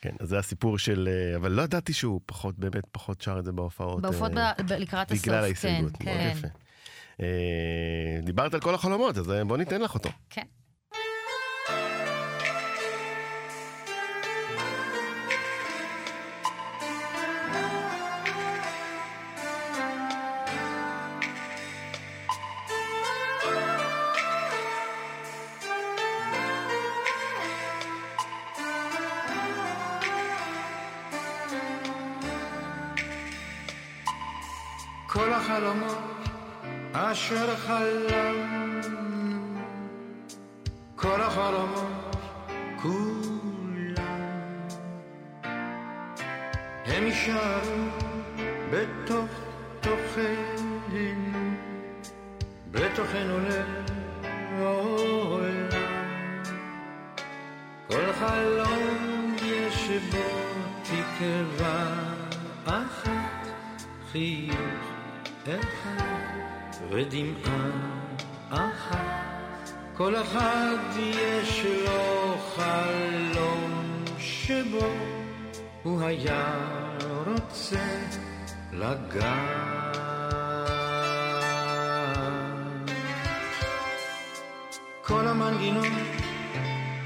כן, 0.00 0.14
אז 0.20 0.28
זה 0.28 0.38
הסיפור 0.38 0.78
של... 0.78 1.08
אה, 1.12 1.36
אבל 1.36 1.52
לא 1.52 1.62
ידעתי 1.62 1.92
שהוא 1.92 2.20
פחות, 2.26 2.58
באמת 2.58 2.84
פחות 2.92 3.20
שר 3.20 3.38
את 3.38 3.44
זה 3.44 3.52
בהופעות. 3.52 4.02
בהופעות 4.02 4.36
אה, 4.36 4.52
ב- 4.66 4.72
לקראת 4.72 5.10
הסוף, 5.10 5.22
בגלל 5.24 5.38
כן, 5.40 5.44
ההסתייגות, 5.44 5.92
מאוד 6.04 6.16
כן. 6.16 6.32
יפה. 6.32 6.48
אה, 7.20 7.26
דיברת 8.22 8.54
על 8.54 8.60
כל 8.60 8.74
החלומות, 8.74 9.18
אז 9.18 9.32
בוא 9.46 9.56
ניתן 9.56 9.80
לך 9.80 9.94
אותו. 9.94 10.10
כן. 10.30 10.42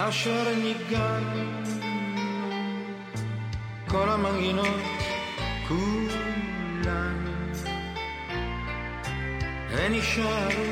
אשר 0.09 0.55
ניגענו, 0.63 1.63
כל 3.89 4.09
המנגינות 4.09 4.81
כולן, 5.69 7.25
הן 9.71 9.93
נשארו 9.93 10.65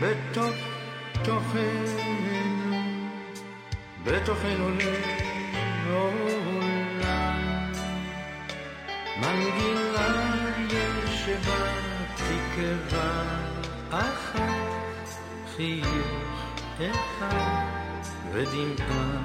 בתוך 0.00 0.54
תוכנו, 1.24 2.76
בתוכנו 4.04 4.68
לעולם. 5.88 7.40
מנגינה 9.16 10.24
יש 10.70 11.28
בה 11.46 11.72
תקווה 12.16 13.24
אחת, 13.90 15.08
חיוך 15.56 16.54
אחד 16.78 17.79
ודמעה 18.32 19.22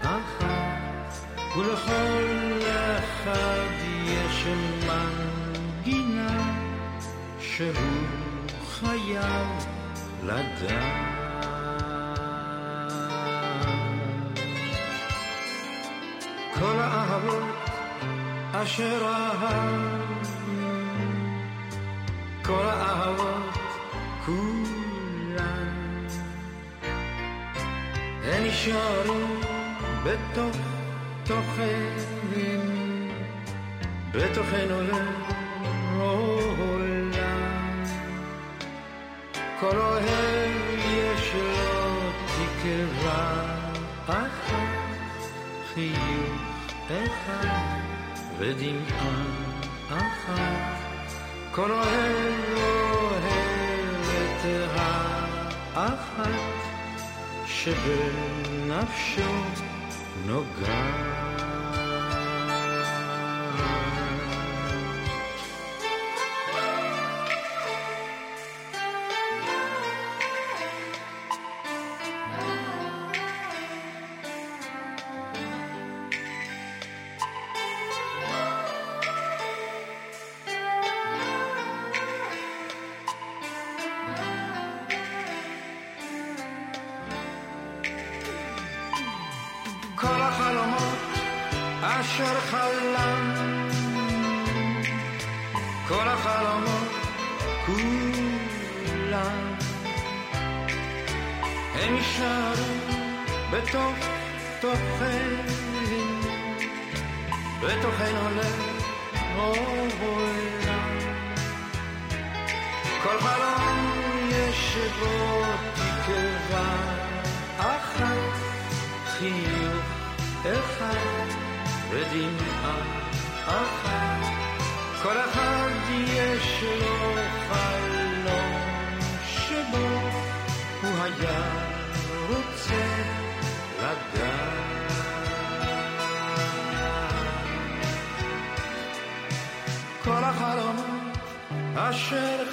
אחת, 0.00 1.26
ולכל 1.56 2.60
אחד 2.98 3.70
יש 4.06 4.46
מנגינה 4.86 6.52
שהוא 7.40 7.72
חייב 8.70 9.46
לדעת. 10.22 11.16
כל 16.54 16.78
האהבות 16.78 17.70
אשר 18.52 19.02
אהבנו, 19.04 20.06
כל 22.44 22.66
האהבות 22.66 23.35
נשארו 28.66 29.14
בתוך 30.04 30.56
תוכנו, 31.24 32.36
בתוכנו 34.12 34.82
לעולם. 34.82 36.66
כל 39.60 39.76
אוהב 39.76 40.50
יש 40.78 41.34
לו 41.34 42.10
תקווה 42.26 43.44
אחת, 44.06 45.26
חיוך 45.74 46.72
אחד 46.88 47.46
ודמעה 48.38 49.22
אחת. 49.88 50.76
כל 51.52 51.70
אוהב 51.70 52.34
אוהב 52.56 53.26
את 54.22 54.46
האחת 55.74 56.05
שבנפשו 57.65 59.21
נוגעת. 60.25 61.54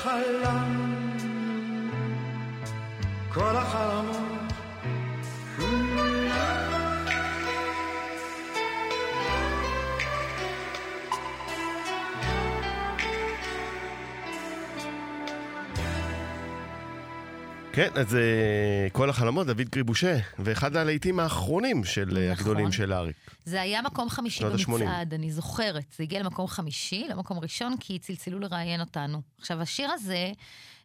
חלמנו, 0.03 0.83
כל 3.33 3.55
החלומות 3.55 4.32
כן, 17.75 17.89
אז 17.95 18.15
אה, 18.15 18.87
כל 18.91 19.09
החלומות, 19.09 19.47
דוד 19.47 19.69
קריבושה, 19.71 20.17
ואחד 20.39 20.75
הלהיטים 20.75 21.19
האחרונים 21.19 21.83
של 21.83 22.17
אה, 22.17 22.31
נכון. 22.31 22.31
הגדולים 22.31 22.71
של 22.71 22.93
אריק. 22.93 23.15
זה 23.45 23.61
היה 23.61 23.81
מקום 23.81 24.09
חמישי. 24.09 24.43
במצעד, 24.43 25.13
אני 25.13 25.31
זוכרת. 25.31 25.85
זה 25.97 26.03
הגיע 26.03 26.19
למקום 26.19 26.47
חמישי, 26.47 27.07
למקום 27.09 27.39
ראשון, 27.39 27.75
כי 27.79 27.99
צלצלו 27.99 28.39
לראיין 28.39 28.79
אותנו. 28.79 29.21
עכשיו, 29.39 29.61
השיר 29.61 29.91
הזה, 29.91 30.31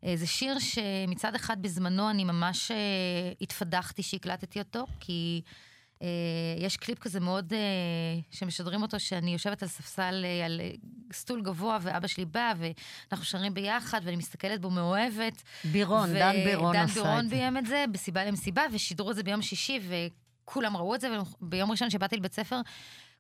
אה, 0.05 0.13
זה 0.17 0.27
שיר 0.27 0.59
שמצד 0.59 1.35
אחד 1.35 1.63
בזמנו 1.63 2.11
אני 2.11 2.25
ממש 2.25 2.71
התפדחתי 3.41 4.03
שהקלטתי 4.03 4.59
אותו, 4.59 4.85
כי 5.01 5.43
יש 6.59 6.77
קליפ 6.77 6.99
כזה 6.99 7.21
מאוד, 7.21 7.53
אה, 7.53 7.59
שמשדרים 8.31 8.83
אותו, 8.83 9.01
שאני 9.01 9.33
יושבת 9.33 9.63
על 9.63 9.69
ספסל, 9.69 10.25
אה, 10.25 10.47
על 10.47 10.61
אה, 10.61 10.71
סטול 11.13 11.43
גבוה, 11.43 11.79
ואבא 11.81 12.07
שלי 12.07 12.25
בא, 12.25 12.53
ואנחנו 12.59 13.25
שרים 13.25 13.55
ביחד, 13.55 14.01
ואני 14.05 14.17
מסתכלת 14.17 14.61
בו 14.61 14.71
מאוהבת. 14.71 15.43
בירון, 15.65 16.15
דן 16.15 16.33
בירון 16.45 16.73
דן 16.73 16.83
עשה 16.83 16.95
בירון 16.95 17.19
את 17.25 17.29
זה. 17.31 17.37
ביים 17.37 17.57
את 17.57 17.67
זה, 17.67 17.85
בסיבה 17.93 18.25
למסיבה, 18.25 18.63
ושידרו 18.73 19.11
את 19.11 19.17
זה 19.17 19.23
ביום 19.23 19.43
שישי, 19.43 19.81
וכולם 19.89 20.77
ראו 20.77 20.95
את 20.95 21.01
זה, 21.01 21.09
וביום 21.43 21.71
ראשון 21.71 21.91
שבאתי 21.91 22.17
לבית 22.17 22.35
ספר, 22.35 22.61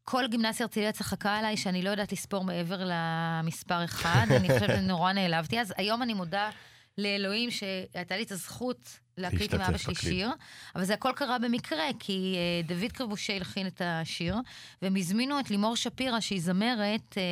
כל 0.04 0.26
גימנסיה 0.30 0.64
הרצליה 0.64 0.92
צחקה 0.92 1.36
עליי 1.36 1.56
שאני 1.56 1.82
לא 1.82 1.90
יודעת 1.90 2.12
לספור 2.12 2.44
מעבר 2.44 2.80
למספר 2.84 3.84
אחד, 3.84 4.26
אני 4.30 4.48
חושבת 4.48 4.76
שנורא 4.76 5.12
נעלבתי 5.12 5.60
אז. 5.60 5.74
היום 5.76 6.02
אני 6.02 6.14
מודה 6.14 6.50
לאלוהים 6.98 7.50
שהייתה 7.50 8.16
לי 8.16 8.22
את 8.22 8.32
הזכות 8.32 8.98
להקליט 9.18 9.54
עם 9.54 9.60
אבא 9.60 9.78
שלי. 9.78 9.94
שיר, 9.94 10.30
אבל 10.74 10.84
זה 10.84 10.94
הכל 10.94 11.12
קרה 11.16 11.38
במקרה, 11.38 11.84
כי 11.98 12.36
אה, 12.36 12.74
דוד 12.74 12.92
קרבושי 12.92 13.32
הלחין 13.32 13.66
את 13.66 13.82
השיר, 13.84 14.36
והם 14.82 14.96
הזמינו 14.96 15.40
את 15.40 15.50
לימור 15.50 15.76
שפירא, 15.76 16.20
שהיא 16.20 16.40
זמרת... 16.40 17.18
אה, 17.18 17.22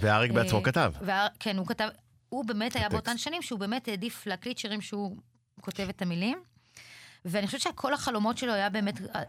ואריק 0.00 0.32
בעצמו 0.32 0.58
אה, 0.58 0.64
כתב. 0.64 0.92
וה- 1.00 1.26
כן, 1.40 1.56
הוא 1.58 1.66
כתב, 1.66 1.88
הוא 2.28 2.44
באמת 2.44 2.76
היה. 2.76 2.88
באותן 2.88 3.18
שנים 3.18 3.42
שהוא 3.42 3.58
באמת 3.60 3.88
העדיף 3.88 4.26
להקליט 4.26 4.58
שירים 4.58 4.80
שהוא 4.80 5.16
כותב 5.60 5.86
את 5.88 6.02
המילים. 6.02 6.38
ואני 7.24 7.46
חושבת 7.46 7.60
שכל 7.60 7.94
החלומות 7.94 8.38
שלו 8.38 8.52
היה 8.52 8.70
באמת 8.70 9.00
אה, 9.14 9.22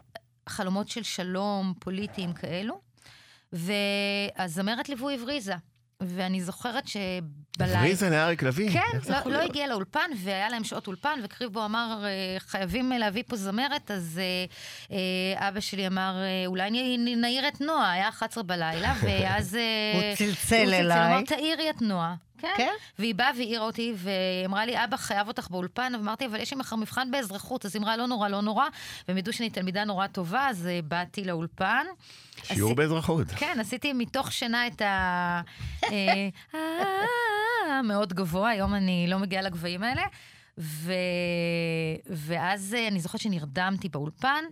חלומות 0.50 0.88
של 0.89 1.04
שלום, 1.04 1.74
פוליטיים 1.80 2.34
כאלו. 2.34 2.82
והזמרת 4.38 4.89
ליווי 4.89 5.14
הבריזה. 5.16 5.56
ואני 6.02 6.41
זוכרת 6.41 6.88
שבלילה... 6.88 7.80
הבריזה 7.80 8.10
לאריק 8.10 8.43
לביא? 8.43 8.70
כן, 8.72 9.00
זה 9.02 9.14
לא, 9.26 9.32
לא? 9.32 9.41
הגיע 9.41 9.68
לאולפן, 9.68 10.10
והיה 10.24 10.50
להם 10.50 10.64
שעות 10.64 10.88
אולפן, 10.88 11.20
וקריבו 11.24 11.66
אמר, 11.66 12.04
אה, 12.06 12.10
חייבים 12.39 12.91
אה, 12.91 12.98
להביא 12.98 13.24
פה 13.28 13.36
זמרת, 13.36 13.91
אז 13.91 14.22
אה, 14.24 14.46
אה, 14.98 15.48
אבא 15.50 15.60
שלי 15.60 15.88
אמר, 15.88 16.16
אה, 16.22 16.43
אולי 16.48 16.70
נעיר 17.18 17.48
את 17.48 17.62
נועה, 17.62 17.91
היה 17.91 18.10
11 18.10 18.43
בלילה, 18.43 18.93
ואז... 19.02 19.58
הוא 19.93 20.16
צלצל 20.16 20.66
הוא 20.66 20.74
אליי. 20.74 21.08
אמר, 21.08 21.22
תעירי 21.22 21.70
את 21.70 21.82
נועה. 21.82 22.16
כן? 22.58 22.64
כן? 22.66 22.72
והיא 23.00 23.16
באה 23.16 23.32
והעירה 23.38 23.66
אותי, 23.66 23.93
ואמרה 23.98 24.66
לי, 24.66 24.84
אבא 24.84 24.98
חייב 24.98 25.28
אותך 25.28 25.48
באולפן, 25.52 25.93
ואמרתי, 25.96 26.26
אבל 26.26 26.39
יש 26.39 26.52
לי 26.54 26.60
מחר 26.60 26.76
מבחן 26.76 27.12
באזרחות, 27.12 27.66
אז 27.66 27.76
היא 27.76 27.82
אמרה, 27.82 27.98
לא 27.98 28.06
נורא, 28.08 28.30
לא 28.30 28.41
נורא, 28.41 28.66
והם 29.08 29.18
ידעו 29.18 29.34
שאני 29.34 29.50
תלמידה 29.50 29.84
נורא 29.84 30.08
טובה, 30.08 30.48
אז 30.50 30.68
אה, 30.68 30.80
באתי 30.84 31.24
לאולפן. 31.24 31.86
שיעור 32.43 32.72
עשי- 32.72 32.76
באזרחות. 32.78 33.28
כן, 33.38 33.58
עשיתי 33.60 33.93
מתוך 33.93 34.32
שינה 34.32 34.68
את 34.68 34.82
ה... 34.82 35.41
אה, 35.84 35.89
אה, 36.56 37.82
מאוד 37.82 38.14
גבוה, 38.14 38.50
היום 38.50 38.76
אני 38.76 39.06
לא 39.10 39.20
מגיעה 39.20 39.41
לגבהים 39.41 39.84
האלה. 39.84 40.04
ו... 40.58 40.93
ואז 42.08 42.76
אני 42.88 43.00
זוכרת 43.00 43.22
שנרדמתי 43.22 43.89
באולפן, 43.89 44.43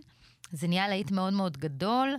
זה 0.52 0.68
נהיה 0.68 0.88
להיט 0.88 1.10
מאוד 1.10 1.32
מאוד 1.32 1.56
גדול. 1.56 2.16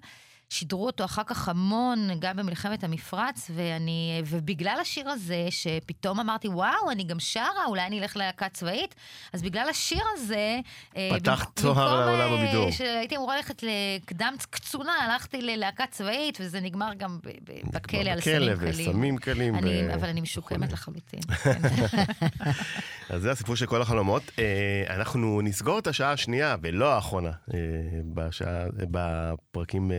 שידרו 0.49 0.85
אותו 0.85 1.05
אחר 1.05 1.21
כך 1.25 1.49
המון, 1.49 2.09
גם 2.19 2.37
במלחמת 2.37 2.83
המפרץ, 2.83 3.51
ואני, 3.55 4.21
ובגלל 4.25 4.77
השיר 4.81 5.09
הזה, 5.09 5.47
שפתאום 5.49 6.19
אמרתי, 6.19 6.47
וואו, 6.47 6.91
אני 6.91 7.03
גם 7.03 7.19
שרה, 7.19 7.65
אולי 7.67 7.81
אני 7.85 7.99
אלך 7.99 8.15
ללהקה 8.17 8.49
צבאית, 8.49 8.95
אז 9.33 9.41
בגלל 9.41 9.69
השיר 9.69 10.01
הזה... 10.13 10.59
אה, 10.95 11.09
במק- 11.13 11.45
צוהר 11.55 11.75
במקום, 11.75 12.09
לעולם 12.19 12.33
אה, 12.33 12.43
הבידור. 12.43 12.71
שהייתי 12.71 13.17
אמורה 13.17 13.35
ללכת 13.35 13.63
לקדם 13.63 14.33
קצונה, 14.49 14.91
הלכתי 14.93 15.41
ללהקה 15.41 15.83
צבאית, 15.91 16.37
וזה 16.41 16.59
נגמר 16.59 16.93
גם 16.97 17.19
בכלא 17.73 17.99
על 18.09 18.21
סמים 18.21 18.53
בכלא 18.53 18.55
קלים. 18.71 18.87
וסמים 18.89 19.17
קלים. 19.17 19.55
אני, 19.55 19.87
ו- 19.87 19.93
אבל 19.93 20.07
אני 20.09 20.21
משוקמת. 20.21 20.71
לחלוטין. 20.73 21.19
אז 23.09 23.21
זה 23.21 23.31
הסיפור 23.31 23.55
של 23.55 23.65
כל 23.65 23.81
החלומות. 23.81 24.23
אה, 24.39 24.43
אנחנו 24.95 25.41
נסגור 25.43 25.79
את 25.79 25.87
השעה 25.87 26.11
השנייה, 26.11 26.55
ולא 26.61 26.93
האחרונה, 26.93 27.31
בשעה, 28.13 28.65
בפרקים 28.91 29.91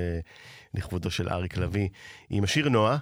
לכבודו 0.77 1.11
של 1.11 1.29
אריק 1.29 1.57
לביא, 1.57 1.89
עם 2.31 2.45
השיר 2.45 2.69
נועה, 2.69 2.97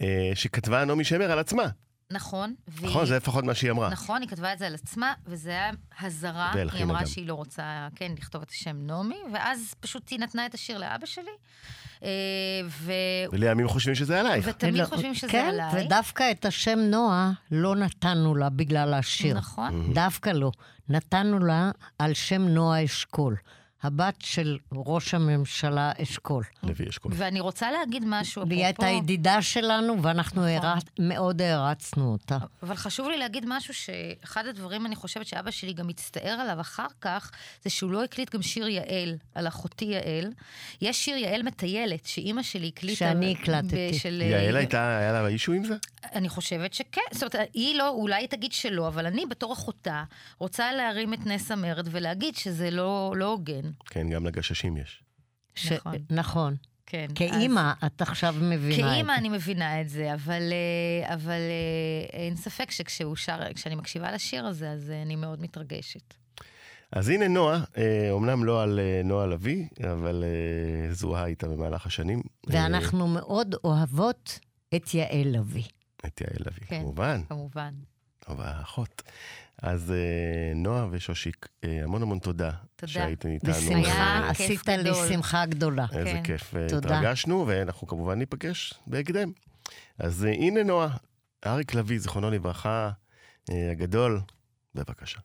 אה, 0.00 0.30
שכתבה 0.34 0.84
נעמי 0.84 1.04
שמר 1.04 1.32
על 1.32 1.38
עצמה. 1.38 1.62
נכון. 2.10 2.54
והיא- 2.68 2.88
נכון? 2.90 3.06
זה 3.06 3.16
לפחות 3.16 3.44
מה 3.44 3.54
שהיא 3.54 3.70
אמרה. 3.70 3.90
נכון, 3.90 4.20
היא 4.22 4.28
כתבה 4.28 4.52
את 4.52 4.58
זה 4.58 4.66
על 4.66 4.74
עצמה, 4.74 5.12
וזה 5.26 5.50
היה 5.50 5.70
הזרה. 6.00 6.52
היא 6.72 6.84
אמרה 6.84 7.00
גם. 7.00 7.06
שהיא 7.06 7.26
לא 7.28 7.34
רוצה, 7.34 7.88
כן, 7.94 8.12
לכתוב 8.18 8.42
את 8.42 8.50
השם 8.50 8.76
נעמי, 8.86 9.18
ואז 9.34 9.74
פשוט 9.80 10.08
היא 10.10 10.18
נתנה 10.20 10.46
את 10.46 10.54
השיר 10.54 10.78
לאבא 10.78 11.06
שלי. 11.06 11.30
אה, 12.02 12.08
ו... 12.68 12.92
ולימים 13.32 13.68
חושבים 13.68 13.94
שזה 13.94 14.20
עלייך. 14.20 14.44
ותמיד 14.48 14.74
ולא- 14.74 14.84
חושבים 14.84 15.14
שזה 15.14 15.28
כן, 15.32 15.46
עליי. 15.48 15.86
ודווקא 15.86 16.30
את 16.30 16.44
השם 16.44 16.78
נועה 16.78 17.32
לא 17.50 17.76
נתנו 17.76 18.34
לה 18.34 18.48
בגלל 18.50 18.94
השיר. 18.94 19.34
נכון. 19.36 19.92
דווקא 19.94 20.30
לא. 20.30 20.50
נתנו 20.88 21.38
לה 21.38 21.70
על 21.98 22.14
שם 22.14 22.42
נועה 22.42 22.84
אשכול, 22.84 23.36
הבת 23.82 24.14
של 24.18 24.58
ראש 24.72 25.14
הממשלה 25.14 25.92
אשכול. 26.02 26.44
לוי 26.62 26.88
אשכול. 26.88 27.12
ואני 27.14 27.40
רוצה 27.40 27.70
להגיד 27.70 28.02
משהו, 28.06 28.48
והיא 28.48 28.64
הייתה 28.64 28.82
אפרופו... 28.86 29.02
ידידה 29.04 29.42
שלנו, 29.42 30.02
ואנחנו 30.02 30.42
נכון. 30.56 30.70
הערצ- 30.78 30.90
מאוד 30.98 31.42
הערצנו 31.42 32.12
אותה. 32.12 32.38
אבל 32.62 32.74
חשוב 32.74 33.08
לי 33.08 33.18
להגיד 33.18 33.44
משהו 33.48 33.74
שאחד 33.74 34.46
הדברים, 34.46 34.86
אני 34.86 34.96
חושבת 34.96 35.26
שאבא 35.26 35.50
שלי 35.50 35.72
גם 35.72 35.86
מצטער 35.86 36.40
עליו 36.40 36.60
אחר 36.60 36.86
כך, 37.00 37.30
זה 37.64 37.70
שהוא 37.70 37.90
לא 37.92 38.04
הקליט 38.04 38.34
גם 38.34 38.42
שיר 38.42 38.68
יעל, 38.68 39.14
על 39.34 39.48
אחותי 39.48 39.84
יעל. 39.84 40.32
יש 40.80 41.04
שיר 41.04 41.16
יעל 41.16 41.42
מטיילת, 41.42 42.06
שאימא 42.06 42.42
שלי 42.42 42.68
הקליטה. 42.76 42.96
שאני 42.98 43.32
הקלטתי. 43.40 43.90
בשל- 43.92 44.20
יעל 44.22 44.56
הייתה, 44.56 44.98
היה 44.98 45.12
לה 45.12 45.26
אישו 45.28 45.52
עם 45.52 45.64
זה? 45.64 45.74
אני 46.14 46.28
חושבת 46.28 46.74
שכן. 46.74 47.00
זאת 47.12 47.34
אומרת, 47.34 47.48
היא 47.54 47.76
לא, 47.76 47.88
אולי 47.88 48.14
היא 48.20 48.28
תגיד 48.28 48.52
שלא, 48.52 48.88
אבל 48.88 49.06
אני 49.06 49.26
בתור 49.26 49.52
אחותה 49.52 50.04
רוצה 50.38 50.72
להרים 50.72 51.14
את 51.14 51.26
נס 51.26 51.50
המרד 51.50 51.88
ולהגיד 51.90 52.36
שזה 52.36 52.70
לא 52.70 53.12
לא 53.16 53.24
הוגן. 53.24 53.70
כן, 53.86 54.08
גם 54.10 54.26
לגששים 54.26 54.76
יש. 54.76 55.02
ש- 55.54 55.72
נכון. 55.72 55.96
נכון. 56.10 56.56
כן. 56.86 57.06
כאימא, 57.14 57.72
את 57.86 58.02
עכשיו 58.02 58.34
מבינה 58.40 58.74
את 58.74 58.92
כאימא 58.94 59.12
זה. 59.12 59.18
אני 59.18 59.28
מבינה 59.28 59.80
את 59.80 59.88
זה, 59.88 60.14
אבל, 60.14 60.42
אה, 60.52 61.14
אבל 61.14 61.30
אה, 61.30 62.18
אין 62.20 62.36
ספק 62.36 62.70
שכשהוא 62.70 63.16
שר, 63.16 63.52
כשאני 63.54 63.74
מקשיבה 63.74 64.12
לשיר 64.12 64.46
הזה, 64.46 64.70
אז 64.70 64.90
אה, 64.90 65.02
אני 65.02 65.16
מאוד 65.16 65.40
מתרגשת. 65.42 66.14
אז 66.92 67.08
הנה 67.08 67.28
נועה, 67.28 67.64
אומנם 68.10 68.44
לא 68.44 68.62
על 68.62 68.80
נועה 69.04 69.26
לביא, 69.26 69.66
אבל 69.92 70.24
זוהה 70.90 71.26
איתה 71.26 71.48
במהלך 71.48 71.86
השנים. 71.86 72.22
ואנחנו 72.46 73.08
מאוד 73.08 73.54
אוהבות 73.64 74.38
את 74.74 74.94
יעל 74.94 75.28
לביא. 75.28 75.64
את 76.06 76.20
יעל 76.20 76.36
לביא, 76.46 76.66
כן. 76.66 76.80
כמובן. 76.80 77.20
כמובן. 77.28 77.74
טוב, 78.20 78.40
האחות. 78.40 79.02
אז 79.62 79.90
אה, 79.90 80.54
נועה 80.54 80.86
ושושיק, 80.90 81.48
אה, 81.64 81.80
המון 81.84 82.02
המון 82.02 82.18
תודה. 82.18 82.50
תודה. 82.76 82.92
שהייתם 82.92 83.28
איתנו. 83.28 83.52
בשמחה, 83.52 84.28
עשית 84.30 84.68
לי. 84.68 84.94
שמחה 85.08 85.46
גדולה. 85.46 85.86
איזה 85.92 86.10
כן. 86.10 86.22
כיף. 86.22 86.54
אה, 86.56 86.66
תודה. 86.68 86.98
התרגשנו, 86.98 87.44
ואנחנו 87.46 87.86
כמובן 87.86 88.18
ניפגש 88.18 88.74
בהקדם. 88.86 89.32
אז 89.98 90.22
הנה 90.22 90.62
נועה, 90.62 90.96
אריק 91.46 91.74
לביא, 91.74 91.98
זיכרונו 91.98 92.30
לברכה, 92.30 92.90
הגדול, 93.48 94.20
בבקשה. 94.74 95.20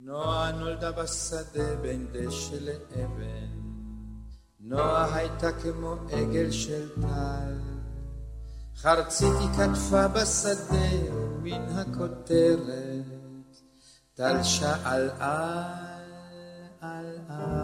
נועה 0.00 0.52
נולדה 0.52 0.92
בשדה 0.92 1.76
בין 1.76 2.06
דשא 2.12 2.54
לאבן, 2.54 3.48
נועה 4.60 5.14
הייתה 5.14 5.52
כמו 5.52 5.94
עגל 6.12 6.50
של 6.50 6.88
טל, 7.00 7.58
חרצית 8.76 9.34
היא 9.40 9.48
כתפה 9.48 10.08
בשדה 10.08 10.90
מן 11.42 11.62
הכותרת, 11.62 13.27
טל 14.18 14.42
שאל 14.42 15.10
על, 15.20 15.70
על 16.80 17.06
על, 17.28 17.58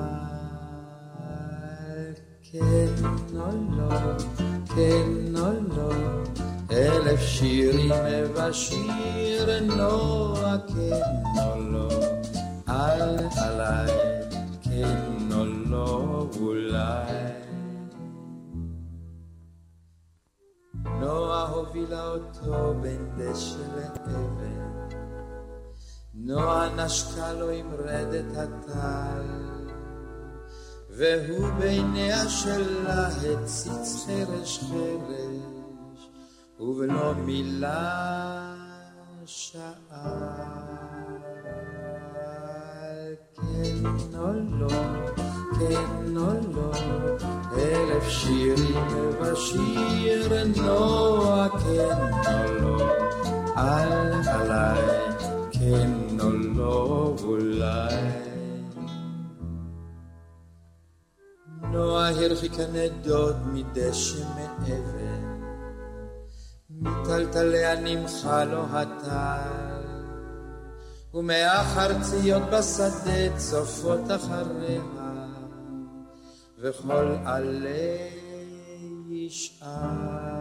כן 2.43 3.05
או 3.35 3.51
לא, 3.77 4.17
כן 4.77 5.37
או 5.37 5.53
לא, 5.77 5.93
אלף 6.71 7.21
שירים 7.21 7.91
ובשיר 7.91 9.61
נועה 9.77 10.57
כן 10.69 11.41
או 11.43 11.61
לא, 11.61 11.89
על 12.67 13.19
עליי, 13.37 13.91
כן 14.63 15.33
או 15.33 15.45
לא, 15.45 16.27
אולי. 16.41 17.05
נועה 21.01 21.49
הובילה 21.49 22.07
אותו 22.07 22.75
בין 22.81 23.11
דשא 23.19 23.59
לאבן, 23.77 24.84
נועה 26.27 26.68
נשקה 26.77 27.33
לו 27.33 27.51
עם 27.51 27.70
רדת 27.79 28.37
הטל, 28.37 29.27
והוא 30.91 31.49
בעיניה 31.59 32.29
שלה 32.29 33.07
הציץ 33.07 34.07
חרש 34.07 34.59
חרש, 34.59 36.09
ובלא 36.61 37.14
מילה 37.14 38.55
שאל. 39.27 39.61
כן 43.35 43.87
או 44.18 44.33
לא, 44.33 44.68
כן 45.59 46.16
או 46.16 46.33
לא, 46.53 46.72
אלף 47.57 48.09
שירים 48.09 48.89
ובשיר 48.93 50.45
נועה 50.57 51.49
כן 51.49 52.11
או 52.27 52.61
לא, 52.61 52.93
על 53.57 54.12
עליי, 54.29 55.14
כן 55.65 56.21
או 56.21 56.31
לא, 56.31 57.17
אולי. 57.23 57.95
נועה 61.73 62.11
הרחיקה 62.11 62.62
נדוד 62.73 63.37
מדשא 63.53 64.25
מאבן, 64.37 65.41
מטלטליה 66.71 67.81
נמחה 67.81 68.45
לו 68.45 68.62
הטל, 68.71 69.83
ומהחרציות 71.15 72.43
בשדה 72.53 73.37
צופות 73.37 74.11
אחריה, 74.11 74.83
וכל 76.59 77.17
עלי 77.25 78.11
ישאל. 79.11 80.34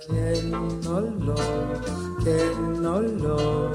כן 0.00 0.54
או 0.86 1.00
לא, 1.20 1.34
כן 2.24 2.86
או 2.86 3.00
לא, 3.00 3.68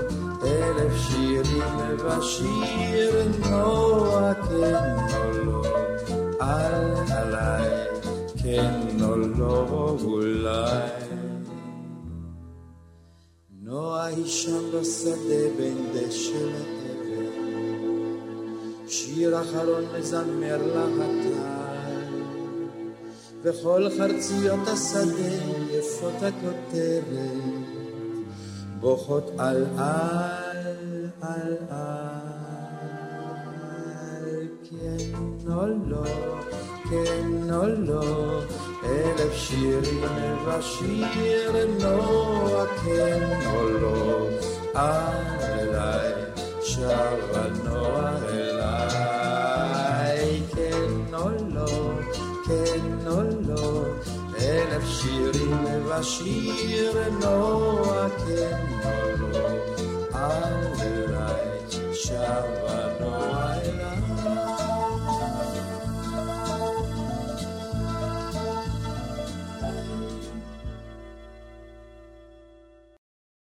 אלף 0.43 0.93
שירים 0.97 1.97
בשיר 2.05 3.27
נוע, 3.49 4.33
כן 4.33 4.95
או 5.13 5.31
לא, 5.45 5.63
אל 6.41 7.13
עליי, 7.13 7.85
כן 8.43 9.03
או 9.03 9.15
לא, 9.15 9.97
אולי. 10.03 10.89
נועה 13.61 14.05
היא 14.05 14.27
שם 14.27 14.71
בשדה 14.73 15.49
בין 15.57 15.77
דשא 15.93 16.33
לאבן, 16.33 17.27
שיר 18.87 19.41
אחרון 19.41 19.83
מזמר 19.97 20.57
לה 20.73 20.83
הטל, 20.83 21.56
וכל 23.49 23.87
חרציות 23.97 24.67
השדה 24.67 25.35
יפות 25.71 26.13
הכותרת, 26.13 27.03
בוכות 28.79 29.31
על 29.37 29.65
על 29.77 31.09
על 31.21 31.57
על, 31.69 32.07
כן 34.69 35.13
או 35.47 35.65
לא, 35.87 36.05
כן 36.89 37.53
או 37.53 37.67
לא, 37.67 38.41
אלף 38.85 39.33
שירים 39.33 40.03
ושיר 40.45 41.65
נוע, 41.79 42.65
כן 42.85 43.39
או 43.53 43.69
לא, 43.69 44.27
אליי, 44.75 46.13
שבה 46.63 47.47
נוע 47.63 48.09
אליי, 48.29 48.46
Shirin 55.07 55.87
Lashir, 55.87 56.95
no, 57.21 57.35
I 57.85 58.09
can 58.19 58.59
no, 58.83 59.55
will 60.81 61.07
write 61.13 61.71
no, 61.95 63.36